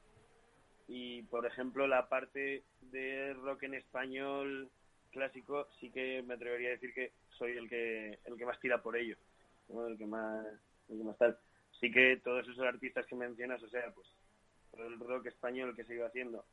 Y, 0.89 1.23
por 1.23 1.47
ejemplo, 1.47 1.87
la 1.87 2.09
parte 2.09 2.65
de 2.81 3.35
rock 3.35 3.65
en 3.65 3.75
español 3.75 4.71
clásico 5.11 5.69
sí 5.79 5.91
que 5.91 6.23
me 6.23 6.35
atrevería 6.35 6.69
a 6.69 6.73
decir 6.73 6.93
que 6.95 7.13
soy 7.39 7.53
el 7.53 7.69
que 7.69 8.19
el 8.25 8.37
que 8.37 8.47
más 8.47 8.59
tira 8.61 8.83
por 8.83 8.97
ello, 8.97 9.17
el 9.89 9.97
que 9.97 10.07
más 10.07 10.47
el 10.89 10.99
que 10.99 11.05
más 11.05 11.19
tal. 11.19 11.39
Sí 11.81 11.91
que 11.91 12.21
todos 12.23 12.47
esos 12.49 12.65
artistas 12.65 13.07
que 13.07 13.15
mencionas, 13.15 13.63
o 13.63 13.69
sea, 13.69 13.93
pues 13.93 14.07
el 14.79 14.99
rock 14.99 15.27
español 15.27 15.77
que 15.77 15.85
se 15.85 15.95
iba 15.95 16.07
haciendo 16.07 16.45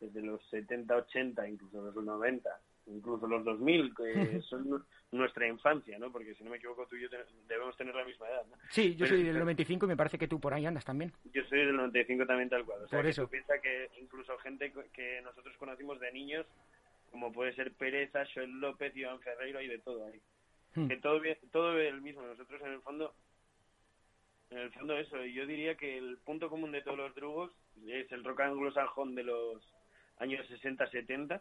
desde 0.00 0.22
los 0.22 0.44
70, 0.50 0.94
80, 0.96 1.48
incluso 1.48 1.82
los 1.82 2.04
90, 2.04 2.50
incluso 2.86 3.26
los 3.26 3.44
2000, 3.44 3.94
que 3.94 4.40
son 4.42 4.68
nu- 4.68 4.84
nuestra 5.12 5.46
infancia, 5.48 5.98
¿no? 5.98 6.10
Porque 6.12 6.34
si 6.34 6.44
no 6.44 6.50
me 6.50 6.56
equivoco 6.58 6.86
tú 6.86 6.96
y 6.96 7.02
yo 7.02 7.10
te- 7.10 7.24
debemos 7.48 7.76
tener 7.76 7.94
la 7.94 8.04
misma 8.04 8.28
edad, 8.28 8.44
¿no? 8.46 8.56
Sí, 8.70 8.92
yo 8.96 9.04
Pero- 9.06 9.16
soy 9.16 9.22
del 9.24 9.38
95 9.38 9.86
y 9.86 9.88
me 9.88 9.96
parece 9.96 10.18
que 10.18 10.28
tú 10.28 10.38
por 10.40 10.52
ahí 10.54 10.66
andas 10.66 10.84
también. 10.84 11.12
Yo 11.32 11.42
soy 11.44 11.60
del 11.60 11.76
95 11.76 12.26
también 12.26 12.48
tal 12.50 12.64
cual. 12.64 12.82
O 12.82 12.88
sea, 12.88 12.98
Por 12.98 13.04
que 13.04 13.10
eso. 13.10 13.22
tú 13.24 13.30
piensas 13.30 13.60
que 13.62 13.90
incluso 14.00 14.36
gente 14.38 14.72
que 14.92 15.20
nosotros 15.22 15.56
conocimos 15.56 15.98
de 16.00 16.12
niños, 16.12 16.46
como 17.10 17.32
puede 17.32 17.54
ser 17.54 17.72
Pereza, 17.72 18.24
Joel 18.34 18.60
López, 18.60 18.94
Iván 18.96 19.20
Ferreiro, 19.20 19.58
hay 19.60 19.68
de 19.68 19.78
todo 19.78 20.06
ahí. 20.06 20.20
Hmm. 20.74 20.88
Que 20.88 20.96
todo, 20.96 21.20
todo 21.52 21.78
el 21.78 22.00
mismo. 22.02 22.22
Nosotros 22.22 22.60
en 22.62 22.72
el 22.72 22.80
fondo, 22.80 23.14
en 24.50 24.58
el 24.58 24.72
fondo 24.72 24.96
eso, 24.98 25.24
yo 25.24 25.46
diría 25.46 25.76
que 25.76 25.96
el 25.96 26.18
punto 26.18 26.48
común 26.50 26.72
de 26.72 26.82
todos 26.82 26.98
los 26.98 27.14
drugos 27.14 27.52
es 27.86 28.10
el 28.12 28.24
rock 28.24 28.40
anglosajón 28.40 29.14
de 29.14 29.22
los 29.22 29.62
años 30.18 30.44
60-70, 30.50 31.40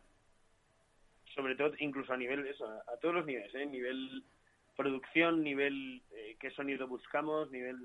sobre 1.36 1.56
todo 1.56 1.74
incluso 1.80 2.14
a 2.14 2.18
nivel 2.18 2.46
eso, 2.48 2.66
a, 2.66 2.98
todos 2.98 3.16
los 3.16 3.26
niveles, 3.26 3.54
¿eh? 3.56 3.66
nivel 3.66 4.24
producción, 4.76 5.44
nivel 5.44 6.02
eh, 6.12 6.36
qué 6.40 6.52
sonido 6.52 6.88
buscamos, 6.88 7.52
nivel, 7.52 7.78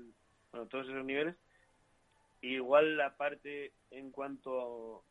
bueno, 0.51 0.67
todos 0.67 0.87
esos 0.87 1.05
niveles. 1.05 1.35
Igual 2.41 2.97
la 2.97 3.15
parte 3.17 3.73
en 3.91 4.11
cuanto, 4.11 5.03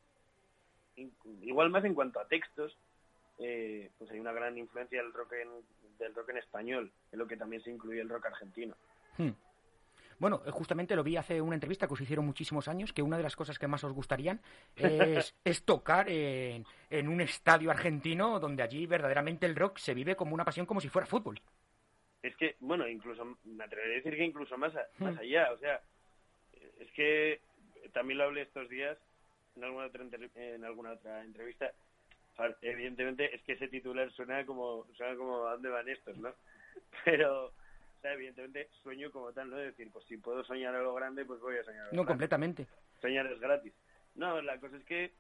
igual 1.43 1.71
más 1.71 1.85
en 1.85 1.95
cuanto 1.95 2.21
a 2.21 2.27
textos, 2.27 2.77
eh, 3.39 3.91
pues 3.99 4.11
hay 4.11 4.19
una 4.19 4.33
gran 4.33 4.57
influencia 4.57 5.03
del 5.03 5.13
rock 5.13 5.35
en, 5.35 5.49
del 5.99 6.15
rock 6.15 6.31
en 6.31 6.39
español, 6.39 6.93
en 7.13 7.19
lo 7.19 7.27
que 7.27 7.37
también 7.37 7.63
se 7.63 7.71
incluye 7.71 8.01
el 8.01 8.09
rock 8.09 8.27
argentino. 8.27 8.75
Hmm. 9.17 9.31
Bueno, 10.19 10.43
eh, 10.47 10.51
justamente 10.51 10.97
lo 10.97 11.05
vi 11.05 11.17
hace 11.17 11.41
una 11.41 11.55
entrevista 11.55 11.87
que 11.87 11.95
os 11.95 12.01
hicieron 12.01 12.27
muchísimos 12.27 12.69
años, 12.69 12.93
que 12.93 13.03
una 13.03 13.17
de 13.17 13.23
las 13.23 13.37
cosas 13.37 13.59
que 13.59 13.69
más 13.69 13.85
os 13.85 13.93
gustarían 13.93 14.41
es, 14.77 15.35
es 15.45 15.65
tocar 15.65 16.09
en, 16.09 16.65
en 16.91 17.09
un 17.09 17.21
estadio 17.21 17.71
argentino 17.71 18.41
donde 18.41 18.63
allí 18.63 18.87
verdaderamente 18.87 19.47
el 19.47 19.57
rock 19.57 19.79
se 19.79 19.95
vive 19.95 20.17
como 20.17 20.35
una 20.35 20.45
pasión 20.45 20.67
como 20.67 20.81
si 20.81 20.89
fuera 20.89 21.07
fútbol. 21.07 21.41
Es 22.23 22.37
que, 22.37 22.57
bueno, 22.61 22.89
incluso, 22.89 23.39
me 23.45 23.65
atrevería 23.65 23.95
a 23.95 23.99
decir 23.99 24.17
que 24.17 24.25
incluso 24.25 24.59
más, 24.59 24.75
a- 24.75 24.87
Hmm. 24.99 25.05
más 25.05 25.19
allá, 25.19 25.53
o 25.53 25.59
sea, 25.59 25.81
es 26.81 26.91
que 26.93 27.41
también 27.93 28.19
lo 28.19 28.25
hablé 28.25 28.43
estos 28.43 28.69
días 28.69 28.99
en 29.57 29.65
alguna 29.65 29.87
otra, 29.87 30.05
en 30.35 30.65
alguna 30.65 30.93
otra 30.93 31.25
entrevista. 31.25 31.73
Evidentemente 32.63 33.35
es 33.35 33.43
que 33.43 33.53
ese 33.53 33.69
titular 33.69 34.11
suena 34.13 34.45
como, 34.47 34.87
suena 34.97 35.17
como 35.17 35.47
¿a 35.47 35.53
dónde 35.53 35.69
van 35.71 35.89
estos, 35.89 36.17
no? 36.19 36.33
Pero, 37.05 37.53
o 37.99 38.01
sea, 38.01 38.13
evidentemente 38.13 38.69
sueño 38.83 39.11
como 39.11 39.33
tal, 39.33 39.51
¿no? 39.51 39.59
Es 39.59 39.77
decir, 39.77 39.91
pues 39.93 40.05
si 40.07 40.17
puedo 40.17 40.45
soñar 40.45 40.75
a 40.75 40.83
lo 40.83 40.95
grande, 40.95 41.25
pues 41.25 41.41
voy 41.41 41.57
a 41.59 41.65
soñar 41.65 41.83
a 41.83 41.85
lo 41.87 41.91
No, 41.91 41.97
grande. 41.97 42.07
completamente. 42.09 42.67
soñar 43.03 43.27
es 43.27 43.41
gratis. 43.41 43.73
No, 44.15 44.41
la 44.41 44.59
cosa 44.61 44.77
es 44.77 44.85
que 44.85 45.13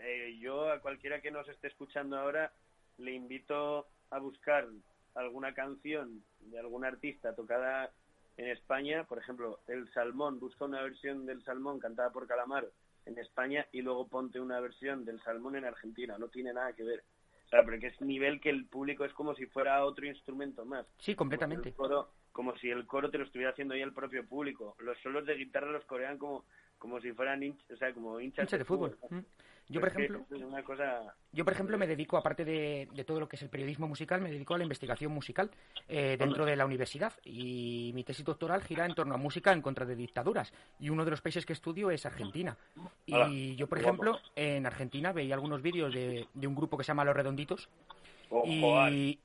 eh, 0.00 0.36
yo 0.40 0.70
a 0.72 0.80
cualquiera 0.80 1.20
que 1.20 1.30
nos 1.30 1.46
esté 1.48 1.68
escuchando 1.68 2.18
ahora 2.18 2.52
le 2.98 3.12
invito 3.12 3.86
a 4.10 4.18
buscar 4.18 4.66
alguna 5.14 5.54
canción 5.54 6.24
de 6.40 6.58
algún 6.58 6.84
artista 6.84 7.34
tocada 7.34 7.90
en 8.36 8.48
España, 8.48 9.04
por 9.04 9.18
ejemplo, 9.18 9.60
El 9.68 9.90
Salmón, 9.92 10.40
busca 10.40 10.64
una 10.64 10.82
versión 10.82 11.24
del 11.26 11.44
Salmón 11.44 11.78
cantada 11.78 12.10
por 12.10 12.26
Calamaro 12.26 12.70
en 13.06 13.18
España 13.18 13.66
y 13.72 13.82
luego 13.82 14.08
ponte 14.08 14.40
una 14.40 14.58
versión 14.60 15.04
del 15.04 15.22
Salmón 15.22 15.56
en 15.56 15.64
Argentina, 15.66 16.16
no 16.18 16.28
tiene 16.28 16.52
nada 16.52 16.72
que 16.72 16.82
ver. 16.82 17.04
O 17.44 17.48
sea, 17.48 17.62
porque 17.62 17.86
es 17.88 18.00
nivel 18.00 18.40
que 18.40 18.50
el 18.50 18.64
público 18.66 19.04
es 19.04 19.12
como 19.12 19.34
si 19.34 19.46
fuera 19.46 19.84
otro 19.84 20.06
instrumento 20.06 20.64
más. 20.64 20.86
Sí, 20.98 21.14
completamente. 21.14 21.72
Como 21.72 21.88
si 21.88 21.92
el 21.92 21.94
coro, 21.94 22.10
como 22.32 22.56
si 22.56 22.70
el 22.70 22.86
coro 22.86 23.10
te 23.10 23.18
lo 23.18 23.24
estuviera 23.24 23.52
haciendo 23.52 23.74
ahí 23.74 23.82
el 23.82 23.92
propio 23.92 24.26
público. 24.26 24.74
Los 24.80 24.98
solos 24.98 25.24
de 25.26 25.34
guitarra 25.36 25.70
los 25.70 25.84
corean 25.84 26.18
como, 26.18 26.44
como 26.78 27.00
si 27.00 27.12
fueran 27.12 27.40
hinch- 27.42 27.72
o 27.72 27.76
sea, 27.76 27.92
como 27.94 28.18
hinchas, 28.20 28.44
Hinchas 28.44 28.58
de 28.58 28.64
fútbol. 28.64 28.98
Mm. 29.10 29.18
Yo, 29.68 29.80
por 29.80 29.88
ejemplo, 29.88 30.26
es 30.30 30.42
una 30.42 30.62
cosa... 30.62 31.14
Yo, 31.32 31.44
por 31.44 31.54
ejemplo, 31.54 31.78
me 31.78 31.86
dedico, 31.86 32.16
aparte 32.18 32.44
de, 32.44 32.86
de 32.92 33.04
todo 33.04 33.18
lo 33.18 33.28
que 33.28 33.36
es 33.36 33.42
el 33.42 33.48
periodismo 33.48 33.88
musical, 33.88 34.20
me 34.20 34.30
dedico 34.30 34.54
a 34.54 34.58
la 34.58 34.64
investigación 34.64 35.10
musical 35.12 35.50
eh, 35.88 36.16
dentro 36.18 36.44
de 36.44 36.54
la 36.54 36.66
universidad. 36.66 37.12
Y 37.24 37.90
mi 37.94 38.04
tesis 38.04 38.24
doctoral 38.24 38.62
gira 38.62 38.84
en 38.84 38.94
torno 38.94 39.14
a 39.14 39.18
música 39.18 39.52
en 39.52 39.62
contra 39.62 39.86
de 39.86 39.96
dictaduras. 39.96 40.52
Y 40.78 40.90
uno 40.90 41.04
de 41.04 41.10
los 41.12 41.22
países 41.22 41.46
que 41.46 41.54
estudio 41.54 41.90
es 41.90 42.04
Argentina. 42.04 42.56
Y 43.06 43.14
Hola. 43.14 43.28
yo, 43.56 43.66
por 43.66 43.78
ejemplo, 43.78 44.20
en 44.36 44.66
Argentina 44.66 45.12
veía 45.12 45.34
algunos 45.34 45.62
vídeos 45.62 45.92
de, 45.94 46.28
de 46.34 46.46
un 46.46 46.54
grupo 46.54 46.76
que 46.76 46.84
se 46.84 46.88
llama 46.88 47.04
Los 47.04 47.16
Redonditos. 47.16 47.68
Ojo, 48.30 48.46
Y, 48.90 49.18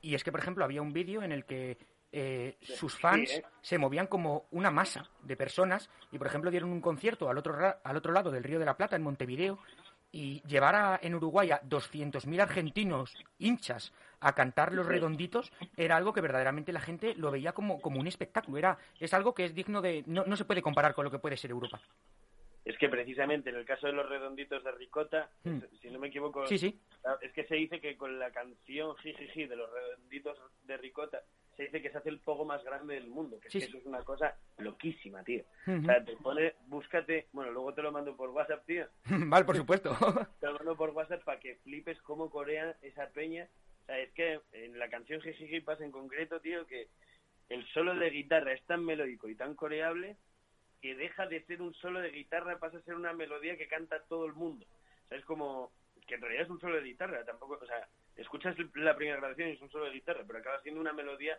y- 0.00 0.14
es 0.14 0.24
que, 0.24 0.32
por 0.32 0.40
ejemplo, 0.40 0.64
había 0.64 0.82
un 0.82 0.92
vídeo 0.92 1.22
en 1.22 1.32
el 1.32 1.44
que 1.44 1.76
eh, 2.14 2.56
sus 2.60 2.92
Sí, 2.94 3.00
fans 3.00 3.30
¿eh? 3.30 3.44
se 3.62 3.78
movían 3.78 4.06
como 4.06 4.46
una 4.50 4.70
masa 4.70 5.08
de 5.22 5.34
personas 5.34 5.88
y, 6.10 6.18
por 6.18 6.26
ejemplo, 6.26 6.50
dieron 6.50 6.70
un 6.70 6.82
concierto 6.82 7.30
al 7.30 7.38
otro, 7.38 7.54
ra- 7.54 7.80
al 7.82 7.96
otro 7.96 8.12
lado 8.12 8.30
del 8.30 8.44
Río 8.44 8.58
de 8.58 8.66
la 8.66 8.76
Plata, 8.76 8.96
en 8.96 9.02
Montevideo, 9.02 9.58
y 10.12 10.42
llevar 10.46 10.74
a- 10.76 11.00
en 11.02 11.14
Uruguay 11.14 11.50
a 11.50 11.60
200.000 11.62 12.40
argentinos 12.40 13.14
hinchas 13.38 13.92
a 14.20 14.34
cantar 14.34 14.72
los 14.72 14.86
redonditos 14.86 15.50
era 15.76 15.96
algo 15.96 16.12
que 16.12 16.20
verdaderamente 16.20 16.72
la 16.72 16.80
gente 16.80 17.14
lo 17.16 17.30
veía 17.30 17.52
como, 17.52 17.80
como 17.80 17.98
un 17.98 18.06
espectáculo. 18.06 18.58
Era, 18.58 18.78
es 19.00 19.12
algo 19.14 19.34
que 19.34 19.46
es 19.46 19.54
digno 19.54 19.80
de... 19.80 20.04
No, 20.06 20.24
no 20.26 20.36
se 20.36 20.44
puede 20.44 20.62
comparar 20.62 20.94
con 20.94 21.04
lo 21.04 21.10
que 21.10 21.18
puede 21.18 21.36
ser 21.36 21.50
Europa. 21.50 21.80
Es 22.64 22.78
que 22.78 22.88
precisamente 22.88 23.50
en 23.50 23.56
el 23.56 23.64
caso 23.64 23.88
de 23.88 23.92
los 23.94 24.08
redonditos 24.08 24.62
de 24.62 24.70
Ricota, 24.72 25.30
Hmm. 25.42 25.58
si 25.80 25.90
no 25.90 25.98
me 25.98 26.08
equivoco, 26.08 26.46
Sí, 26.46 26.58
sí. 26.58 26.78
es 27.22 27.32
que 27.32 27.44
se 27.46 27.56
dice 27.56 27.80
que 27.80 27.96
con 27.96 28.18
la 28.20 28.30
canción 28.30 28.94
Jijiji 28.98 29.46
de 29.46 29.56
los 29.56 29.68
redonditos 29.72 30.38
de 30.64 30.76
Ricota 30.76 31.22
se 31.56 31.64
dice 31.64 31.82
que 31.82 31.90
se 31.90 31.98
hace 31.98 32.08
el 32.08 32.18
pogo 32.20 32.44
más 32.44 32.62
grande 32.64 32.94
del 32.94 33.08
mundo, 33.08 33.38
que, 33.40 33.48
es 33.48 33.52
que 33.52 33.60
sí. 33.60 33.66
eso 33.66 33.78
es 33.78 33.86
una 33.86 34.02
cosa 34.02 34.36
loquísima, 34.58 35.22
tío. 35.22 35.44
O 35.66 35.84
sea, 35.84 36.04
te 36.04 36.16
pone, 36.16 36.54
búscate, 36.66 37.28
bueno, 37.32 37.52
luego 37.52 37.74
te 37.74 37.82
lo 37.82 37.92
mando 37.92 38.16
por 38.16 38.30
WhatsApp, 38.30 38.64
tío, 38.66 38.86
vale, 39.04 39.44
por 39.44 39.56
supuesto. 39.56 39.90
te 40.40 40.46
lo 40.46 40.54
mando 40.54 40.76
por 40.76 40.90
WhatsApp 40.90 41.22
para 41.24 41.40
que 41.40 41.56
flipes 41.56 42.00
cómo 42.02 42.30
corea 42.30 42.76
esa 42.82 43.08
peña. 43.08 43.48
O 43.82 43.86
sea, 43.86 43.98
es 43.98 44.12
que 44.12 44.40
en 44.52 44.78
la 44.78 44.88
canción 44.88 45.20
Jijiji 45.20 45.60
pasa 45.60 45.84
en 45.84 45.90
concreto, 45.90 46.40
tío, 46.40 46.66
que 46.66 46.88
el 47.48 47.66
solo 47.68 47.94
de 47.94 48.10
guitarra 48.10 48.52
es 48.52 48.62
tan 48.64 48.84
melódico 48.84 49.28
y 49.28 49.34
tan 49.34 49.54
coreable 49.54 50.16
que 50.80 50.94
deja 50.94 51.26
de 51.26 51.44
ser 51.44 51.62
un 51.62 51.74
solo 51.74 52.00
de 52.00 52.10
guitarra, 52.10 52.58
pasa 52.58 52.78
a 52.78 52.82
ser 52.82 52.94
una 52.94 53.12
melodía 53.12 53.56
que 53.56 53.68
canta 53.68 54.02
todo 54.08 54.26
el 54.26 54.32
mundo. 54.32 54.66
O 55.04 55.08
sea, 55.08 55.18
es 55.18 55.24
como 55.24 55.70
que 56.06 56.14
en 56.16 56.20
realidad 56.22 56.44
es 56.44 56.50
un 56.50 56.60
solo 56.60 56.76
de 56.76 56.82
guitarra, 56.82 57.24
tampoco, 57.24 57.58
o 57.60 57.66
sea, 57.66 57.88
escuchas 58.16 58.56
la 58.74 58.96
primera 58.96 59.18
grabación 59.18 59.48
y 59.48 59.52
es 59.52 59.60
un 59.60 59.70
solo 59.70 59.86
de 59.86 59.92
guitarra, 59.92 60.24
pero 60.26 60.38
acaba 60.38 60.60
siendo 60.62 60.80
una 60.80 60.92
melodía... 60.92 61.38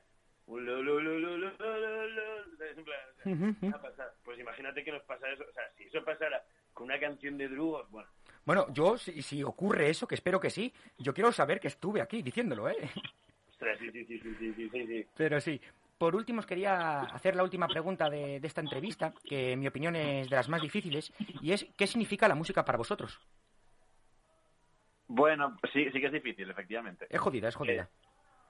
Pues 4.26 4.40
imagínate 4.40 4.84
que 4.84 4.92
nos 4.92 5.04
pasa 5.04 5.30
eso, 5.30 5.44
o 5.50 5.54
sea, 5.54 5.64
si 5.78 5.86
eso 5.86 6.04
pasara 6.04 6.44
con 6.74 6.86
una 6.86 7.00
canción 7.00 7.38
de 7.38 7.48
Drugos, 7.48 7.90
bueno. 7.90 8.10
Bueno, 8.44 8.68
yo, 8.74 8.98
si, 8.98 9.22
si 9.22 9.42
ocurre 9.42 9.90
eso, 9.90 10.06
que 10.06 10.16
espero 10.16 10.42
que 10.42 10.50
sí, 10.50 10.74
yo 10.98 11.14
quiero 11.14 11.32
saber 11.32 11.62
que 11.62 11.70
estuve 11.70 12.02
aquí 12.02 12.22
diciéndolo, 12.22 12.68
¿eh? 12.70 12.76
Ostras, 13.52 13.80
sí, 13.80 13.90
sí, 13.90 14.06
sí, 14.06 14.20
sí, 14.20 14.70
sí. 14.70 15.08
Pero 15.16 15.40
sí. 15.40 15.62
Por 15.98 16.14
último, 16.14 16.40
os 16.40 16.46
quería 16.46 17.04
hacer 17.04 17.38
la 17.38 17.44
última 17.44 17.70
pregunta 17.70 18.10
de, 18.10 18.42
de 18.42 18.48
esta 18.48 18.60
entrevista, 18.60 19.14
que 19.24 19.54
en 19.54 19.62
mi 19.62 19.68
opinión 19.68 19.96
es 19.96 20.30
de 20.30 20.36
las 20.36 20.50
más 20.50 20.62
difíciles, 20.62 21.14
y 21.42 21.54
es, 21.54 21.66
¿qué 21.78 21.88
significa 21.88 22.28
la 22.28 22.36
música 22.36 22.66
para 22.66 22.78
vosotros? 22.78 23.22
Bueno, 25.16 25.56
sí, 25.72 25.86
sí 25.92 26.00
que 26.00 26.08
es 26.08 26.12
difícil, 26.12 26.50
efectivamente. 26.50 27.06
Es 27.08 27.22
jodida, 27.22 27.48
es 27.48 27.56
jodida. 27.56 27.88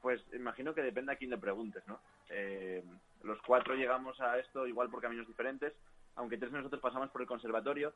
Pues 0.02 0.24
imagino 0.34 0.74
que 0.74 0.82
depende 0.82 1.12
a 1.12 1.18
quién 1.18 1.30
le 1.30 1.38
preguntes, 1.38 1.86
¿no? 1.88 2.00
Eh, 2.30 2.82
los 3.22 3.38
cuatro 3.42 3.76
llegamos 3.76 4.18
a 4.22 4.40
esto 4.40 4.66
igual 4.66 4.90
por 4.90 5.02
caminos 5.02 5.28
diferentes, 5.28 5.74
aunque 6.16 6.38
tres 6.38 6.54
de 6.54 6.60
nosotros 6.60 6.82
pasamos 6.82 7.10
por 7.10 7.22
el 7.22 7.28
conservatorio. 7.28 7.94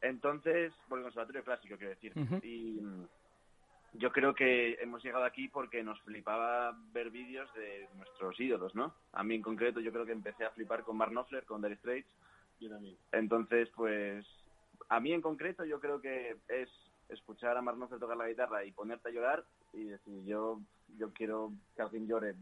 Entonces, 0.00 0.72
por 0.88 0.98
el 0.98 1.04
conservatorio 1.04 1.44
clásico, 1.44 1.76
quiero 1.76 1.90
decir. 1.90 2.12
Y 2.42 2.80
mm, 2.80 3.04
yo 3.92 4.10
creo 4.10 4.34
que 4.34 4.78
hemos 4.80 5.04
llegado 5.04 5.24
aquí 5.24 5.48
porque 5.48 5.82
nos 5.82 6.00
flipaba 6.00 6.74
ver 6.94 7.10
vídeos 7.10 7.52
de 7.52 7.90
nuestros 7.94 8.40
ídolos, 8.40 8.74
¿no? 8.74 8.94
A 9.12 9.22
mí 9.22 9.34
en 9.34 9.42
concreto 9.42 9.80
yo 9.80 9.92
creo 9.92 10.06
que 10.06 10.12
empecé 10.12 10.46
a 10.46 10.50
flipar 10.52 10.82
con 10.82 10.96
Mark 10.96 11.12
Knopfler, 11.12 11.44
con 11.44 11.60
Dire 11.60 11.76
Straits. 11.76 12.08
Yo 12.58 12.70
también. 12.70 12.96
Entonces, 13.12 13.68
pues, 13.76 14.26
a 14.88 14.98
mí 14.98 15.12
en 15.12 15.20
concreto 15.20 15.66
yo 15.66 15.78
creo 15.78 16.00
que 16.00 16.38
es 16.48 16.70
escuchar 17.08 17.56
a 17.56 17.62
Mark 17.62 17.76
Knopfler 17.76 18.00
tocar 18.00 18.16
la 18.16 18.28
guitarra 18.28 18.64
y 18.64 18.72
ponerte 18.72 19.08
a 19.08 19.12
llorar 19.12 19.44
y 19.72 19.84
decir, 19.84 20.24
yo, 20.24 20.60
yo 20.98 21.12
quiero 21.12 21.52
que 21.74 21.82
alguien 21.82 22.06
llore 22.06 22.34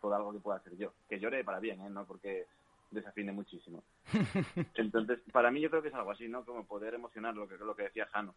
por 0.00 0.12
algo 0.14 0.32
que 0.32 0.40
pueda 0.40 0.58
hacer 0.58 0.76
yo. 0.76 0.92
Que 1.08 1.20
llore 1.20 1.44
para 1.44 1.60
bien, 1.60 1.80
¿eh? 1.80 1.90
No 1.90 2.04
porque 2.04 2.46
desafine 2.90 3.32
muchísimo. 3.32 3.82
Entonces, 4.74 5.20
para 5.32 5.50
mí 5.50 5.60
yo 5.60 5.70
creo 5.70 5.82
que 5.82 5.88
es 5.88 5.94
algo 5.94 6.10
así, 6.10 6.28
¿no? 6.28 6.44
Como 6.44 6.66
poder 6.66 6.94
emocionar 6.94 7.34
lo 7.34 7.48
que, 7.48 7.56
lo 7.56 7.74
que 7.74 7.84
decía 7.84 8.06
Jano. 8.06 8.34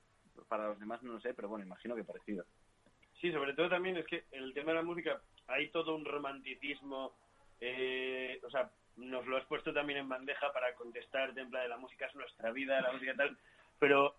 Para 0.48 0.68
los 0.70 0.80
demás 0.80 1.02
no 1.04 1.14
lo 1.14 1.20
sé, 1.20 1.34
pero 1.34 1.50
bueno, 1.50 1.66
imagino 1.66 1.96
que 1.96 2.04
parecido. 2.04 2.46
Sí, 3.20 3.32
sobre 3.32 3.54
todo 3.54 3.70
también 3.70 3.98
es 3.98 4.06
que 4.06 4.26
el 4.32 4.54
tema 4.54 4.72
de 4.72 4.78
la 4.78 4.84
música 4.84 5.22
hay 5.48 5.70
todo 5.70 5.96
un 5.96 6.06
romanticismo, 6.06 7.14
eh, 7.60 8.40
o 8.44 8.50
sea, 8.50 8.70
nos 8.98 9.26
lo 9.26 9.38
has 9.38 9.46
puesto 9.46 9.74
también 9.74 10.00
en 10.00 10.10
bandeja 10.10 10.52
para 10.54 10.74
contestarte, 10.76 11.40
en 11.42 11.50
plan 11.50 11.64
de 11.64 11.70
la 11.70 11.78
música 11.78 12.06
es 12.06 12.16
nuestra 12.16 12.52
vida, 12.52 12.82
la 12.82 12.92
música 12.92 13.16
tal, 13.16 13.38
pero 13.80 14.16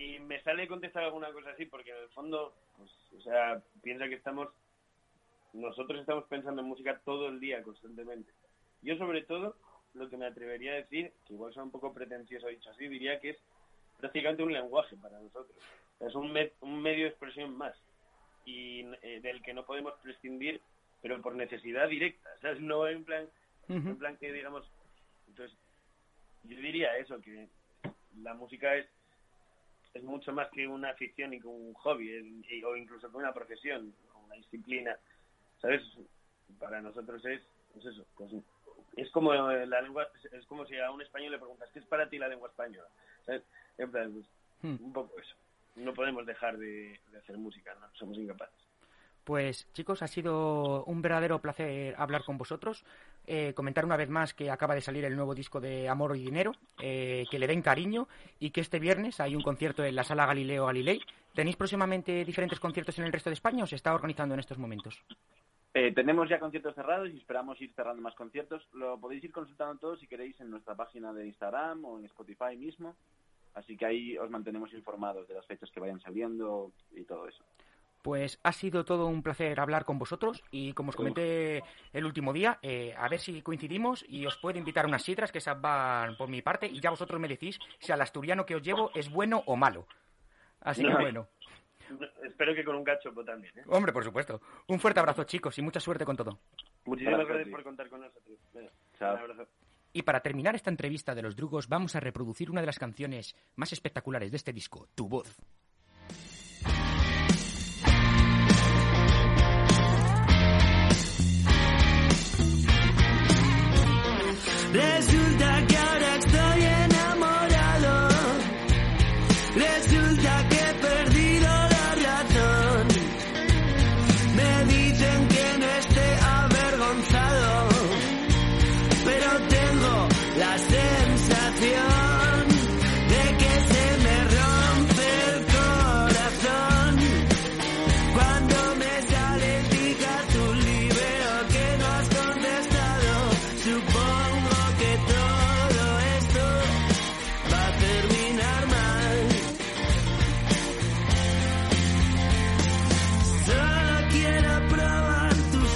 y 0.00 0.18
me 0.20 0.42
sale 0.42 0.66
contestar 0.66 1.04
alguna 1.04 1.32
cosa 1.32 1.50
así 1.50 1.66
porque 1.66 1.90
en 1.90 1.96
el 1.98 2.08
fondo, 2.10 2.52
pues, 2.76 2.90
o 3.18 3.20
sea, 3.22 3.62
piensa 3.82 4.08
que 4.08 4.14
estamos, 4.14 4.48
nosotros 5.52 6.00
estamos 6.00 6.24
pensando 6.28 6.62
en 6.62 6.68
música 6.68 7.00
todo 7.04 7.28
el 7.28 7.40
día 7.40 7.62
constantemente. 7.62 8.32
Yo 8.82 8.96
sobre 8.96 9.22
todo, 9.22 9.56
lo 9.94 10.08
que 10.08 10.16
me 10.16 10.26
atrevería 10.26 10.72
a 10.72 10.76
decir, 10.76 11.12
que 11.26 11.34
igual 11.34 11.52
son 11.52 11.64
un 11.64 11.70
poco 11.70 11.92
pretencioso 11.92 12.46
dicho 12.48 12.70
así, 12.70 12.88
diría 12.88 13.20
que 13.20 13.30
es 13.30 13.38
prácticamente 13.98 14.42
un 14.42 14.52
lenguaje 14.52 14.96
para 14.96 15.18
nosotros. 15.20 15.56
Es 16.00 16.14
un, 16.14 16.32
me- 16.32 16.52
un 16.60 16.80
medio 16.80 17.04
de 17.04 17.10
expresión 17.10 17.54
más 17.56 17.76
y 18.46 18.80
eh, 19.02 19.20
del 19.20 19.42
que 19.42 19.52
no 19.52 19.66
podemos 19.66 19.92
prescindir, 20.02 20.60
pero 21.02 21.20
por 21.20 21.34
necesidad 21.34 21.88
directa, 21.88 22.30
¿sabes? 22.40 22.60
No 22.60 22.86
en 22.88 23.04
plan, 23.04 23.28
en 23.90 23.98
plan 23.98 24.16
que 24.16 24.32
digamos, 24.32 24.64
entonces 25.28 25.58
yo 26.44 26.56
diría 26.56 26.96
eso, 26.96 27.20
que 27.20 27.48
la 28.22 28.32
música 28.34 28.76
es 28.76 28.86
es 29.94 30.02
mucho 30.02 30.32
más 30.32 30.48
que 30.50 30.66
una 30.66 30.90
afición 30.90 31.32
y 31.34 31.40
que 31.40 31.46
un 31.46 31.74
hobby, 31.74 32.10
es- 32.12 32.50
y- 32.50 32.62
o 32.64 32.76
incluso 32.76 33.10
que 33.10 33.16
una 33.16 33.32
profesión, 33.32 33.94
o 34.14 34.18
una 34.20 34.36
disciplina, 34.36 34.96
¿sabes? 35.60 35.82
Para 36.58 36.80
nosotros 36.80 37.24
es, 37.24 37.42
es 37.76 37.84
eso, 37.86 38.04
pues, 38.16 38.32
es 38.96 39.10
como 39.10 39.32
eh, 39.50 39.66
la 39.66 39.80
lengua, 39.82 40.08
es 40.32 40.46
como 40.46 40.66
si 40.66 40.76
a 40.78 40.90
un 40.90 41.02
español 41.02 41.32
le 41.32 41.38
preguntas, 41.38 41.68
¿qué 41.72 41.78
es 41.80 41.86
para 41.86 42.08
ti 42.08 42.18
la 42.18 42.28
lengua 42.28 42.48
española? 42.48 42.88
¿Sabes? 43.24 43.42
En 43.78 43.90
plan, 43.90 44.12
pues, 44.12 44.26
Hmm. 44.62 44.84
un 44.84 44.92
poco 44.92 45.18
eso. 45.18 45.34
No 45.76 45.94
podemos 45.94 46.26
dejar 46.26 46.58
de, 46.58 47.00
de 47.10 47.18
hacer 47.18 47.38
música, 47.38 47.74
¿no? 47.80 47.88
Somos 47.94 48.18
incapaces. 48.18 48.60
Pues 49.24 49.70
chicos, 49.72 50.02
ha 50.02 50.08
sido 50.08 50.84
un 50.84 51.00
verdadero 51.02 51.38
placer 51.40 51.94
hablar 51.96 52.24
con 52.24 52.36
vosotros. 52.36 52.84
Eh, 53.26 53.52
comentar 53.54 53.84
una 53.84 53.96
vez 53.96 54.08
más 54.08 54.34
que 54.34 54.50
acaba 54.50 54.74
de 54.74 54.80
salir 54.80 55.04
el 55.04 55.14
nuevo 55.14 55.34
disco 55.34 55.60
de 55.60 55.88
Amor 55.88 56.16
y 56.16 56.22
Dinero, 56.22 56.52
eh, 56.80 57.26
que 57.30 57.38
le 57.38 57.46
den 57.46 57.62
cariño 57.62 58.08
y 58.38 58.50
que 58.50 58.60
este 58.60 58.78
viernes 58.78 59.20
hay 59.20 59.36
un 59.36 59.42
concierto 59.42 59.84
en 59.84 59.94
la 59.94 60.04
sala 60.04 60.26
Galileo 60.26 60.66
Galilei. 60.66 61.00
¿Tenéis 61.34 61.56
próximamente 61.56 62.24
diferentes 62.24 62.58
conciertos 62.58 62.98
en 62.98 63.04
el 63.04 63.12
resto 63.12 63.30
de 63.30 63.34
España 63.34 63.64
o 63.64 63.66
se 63.66 63.76
está 63.76 63.94
organizando 63.94 64.34
en 64.34 64.40
estos 64.40 64.58
momentos? 64.58 65.00
Eh, 65.72 65.92
tenemos 65.94 66.28
ya 66.28 66.40
conciertos 66.40 66.74
cerrados 66.74 67.10
y 67.10 67.18
esperamos 67.18 67.60
ir 67.60 67.72
cerrando 67.74 68.02
más 68.02 68.14
conciertos. 68.16 68.66
Lo 68.74 68.98
podéis 68.98 69.22
ir 69.22 69.30
consultando 69.30 69.76
todo 69.76 69.96
si 69.96 70.08
queréis 70.08 70.40
en 70.40 70.50
nuestra 70.50 70.74
página 70.74 71.12
de 71.12 71.26
Instagram 71.26 71.84
o 71.84 71.98
en 71.98 72.06
Spotify 72.06 72.56
mismo. 72.56 72.96
Así 73.54 73.76
que 73.76 73.86
ahí 73.86 74.18
os 74.18 74.30
mantenemos 74.30 74.72
informados 74.72 75.28
de 75.28 75.34
las 75.34 75.46
fechas 75.46 75.70
que 75.70 75.80
vayan 75.80 76.00
saliendo 76.00 76.72
y 76.92 77.04
todo 77.04 77.28
eso. 77.28 77.44
Pues 78.02 78.40
ha 78.42 78.52
sido 78.52 78.84
todo 78.84 79.06
un 79.06 79.22
placer 79.22 79.60
hablar 79.60 79.84
con 79.84 79.98
vosotros 79.98 80.42
y 80.50 80.72
como 80.72 80.88
os 80.90 80.96
comenté 80.96 81.62
el 81.92 82.04
último 82.06 82.32
día, 82.32 82.58
eh, 82.62 82.94
a 82.96 83.08
ver 83.08 83.20
si 83.20 83.42
coincidimos 83.42 84.04
y 84.08 84.24
os 84.26 84.36
puedo 84.38 84.58
invitar 84.58 84.84
a 84.84 84.88
unas 84.88 85.02
sidras 85.02 85.30
que 85.30 85.38
esas 85.38 85.60
van 85.60 86.16
por 86.16 86.28
mi 86.28 86.40
parte 86.40 86.66
y 86.66 86.80
ya 86.80 86.90
vosotros 86.90 87.20
me 87.20 87.28
decís 87.28 87.58
si 87.78 87.92
al 87.92 88.00
asturiano 88.00 88.46
que 88.46 88.56
os 88.56 88.62
llevo 88.62 88.90
es 88.94 89.10
bueno 89.10 89.42
o 89.46 89.56
malo. 89.56 89.86
Así 90.60 90.82
que 90.82 90.88
No. 90.88 90.98
bueno. 91.00 91.28
No, 91.90 92.06
Espero 92.24 92.54
que 92.54 92.64
con 92.64 92.76
un 92.76 92.84
cachopo 92.84 93.24
también, 93.24 93.52
¿eh? 93.58 93.62
Hombre, 93.66 93.92
por 93.92 94.04
supuesto. 94.04 94.40
Un 94.68 94.78
fuerte 94.78 95.00
abrazo, 95.00 95.24
chicos, 95.24 95.58
y 95.58 95.62
mucha 95.62 95.80
suerte 95.80 96.04
con 96.04 96.16
todo. 96.16 96.38
Muchísimas 96.84 97.26
Gracias 97.26 97.48
por 97.48 97.64
contar 97.64 97.88
con 97.90 98.00
nosotros. 98.00 98.38
Venga, 98.54 98.70
Chao. 98.98 99.14
Un 99.16 99.20
abrazo. 99.22 99.46
Y 99.92 100.02
para 100.02 100.20
terminar 100.20 100.54
esta 100.54 100.70
entrevista 100.70 101.14
de 101.16 101.22
los 101.22 101.34
drugos, 101.34 101.68
vamos 101.68 101.96
a 101.96 102.00
reproducir 102.00 102.48
una 102.50 102.60
de 102.60 102.66
las 102.68 102.78
canciones 102.78 103.34
más 103.56 103.72
espectaculares 103.72 104.30
de 104.30 104.36
este 104.36 104.52
disco, 104.52 104.86
Tu 104.94 105.08
voz. 105.08 105.36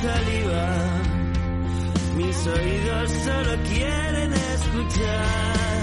saliva. 0.04 0.66
Mis 2.16 2.46
oídos 2.46 3.10
solo 3.24 3.52
quieren 3.68 4.32
escuchar. 4.32 5.73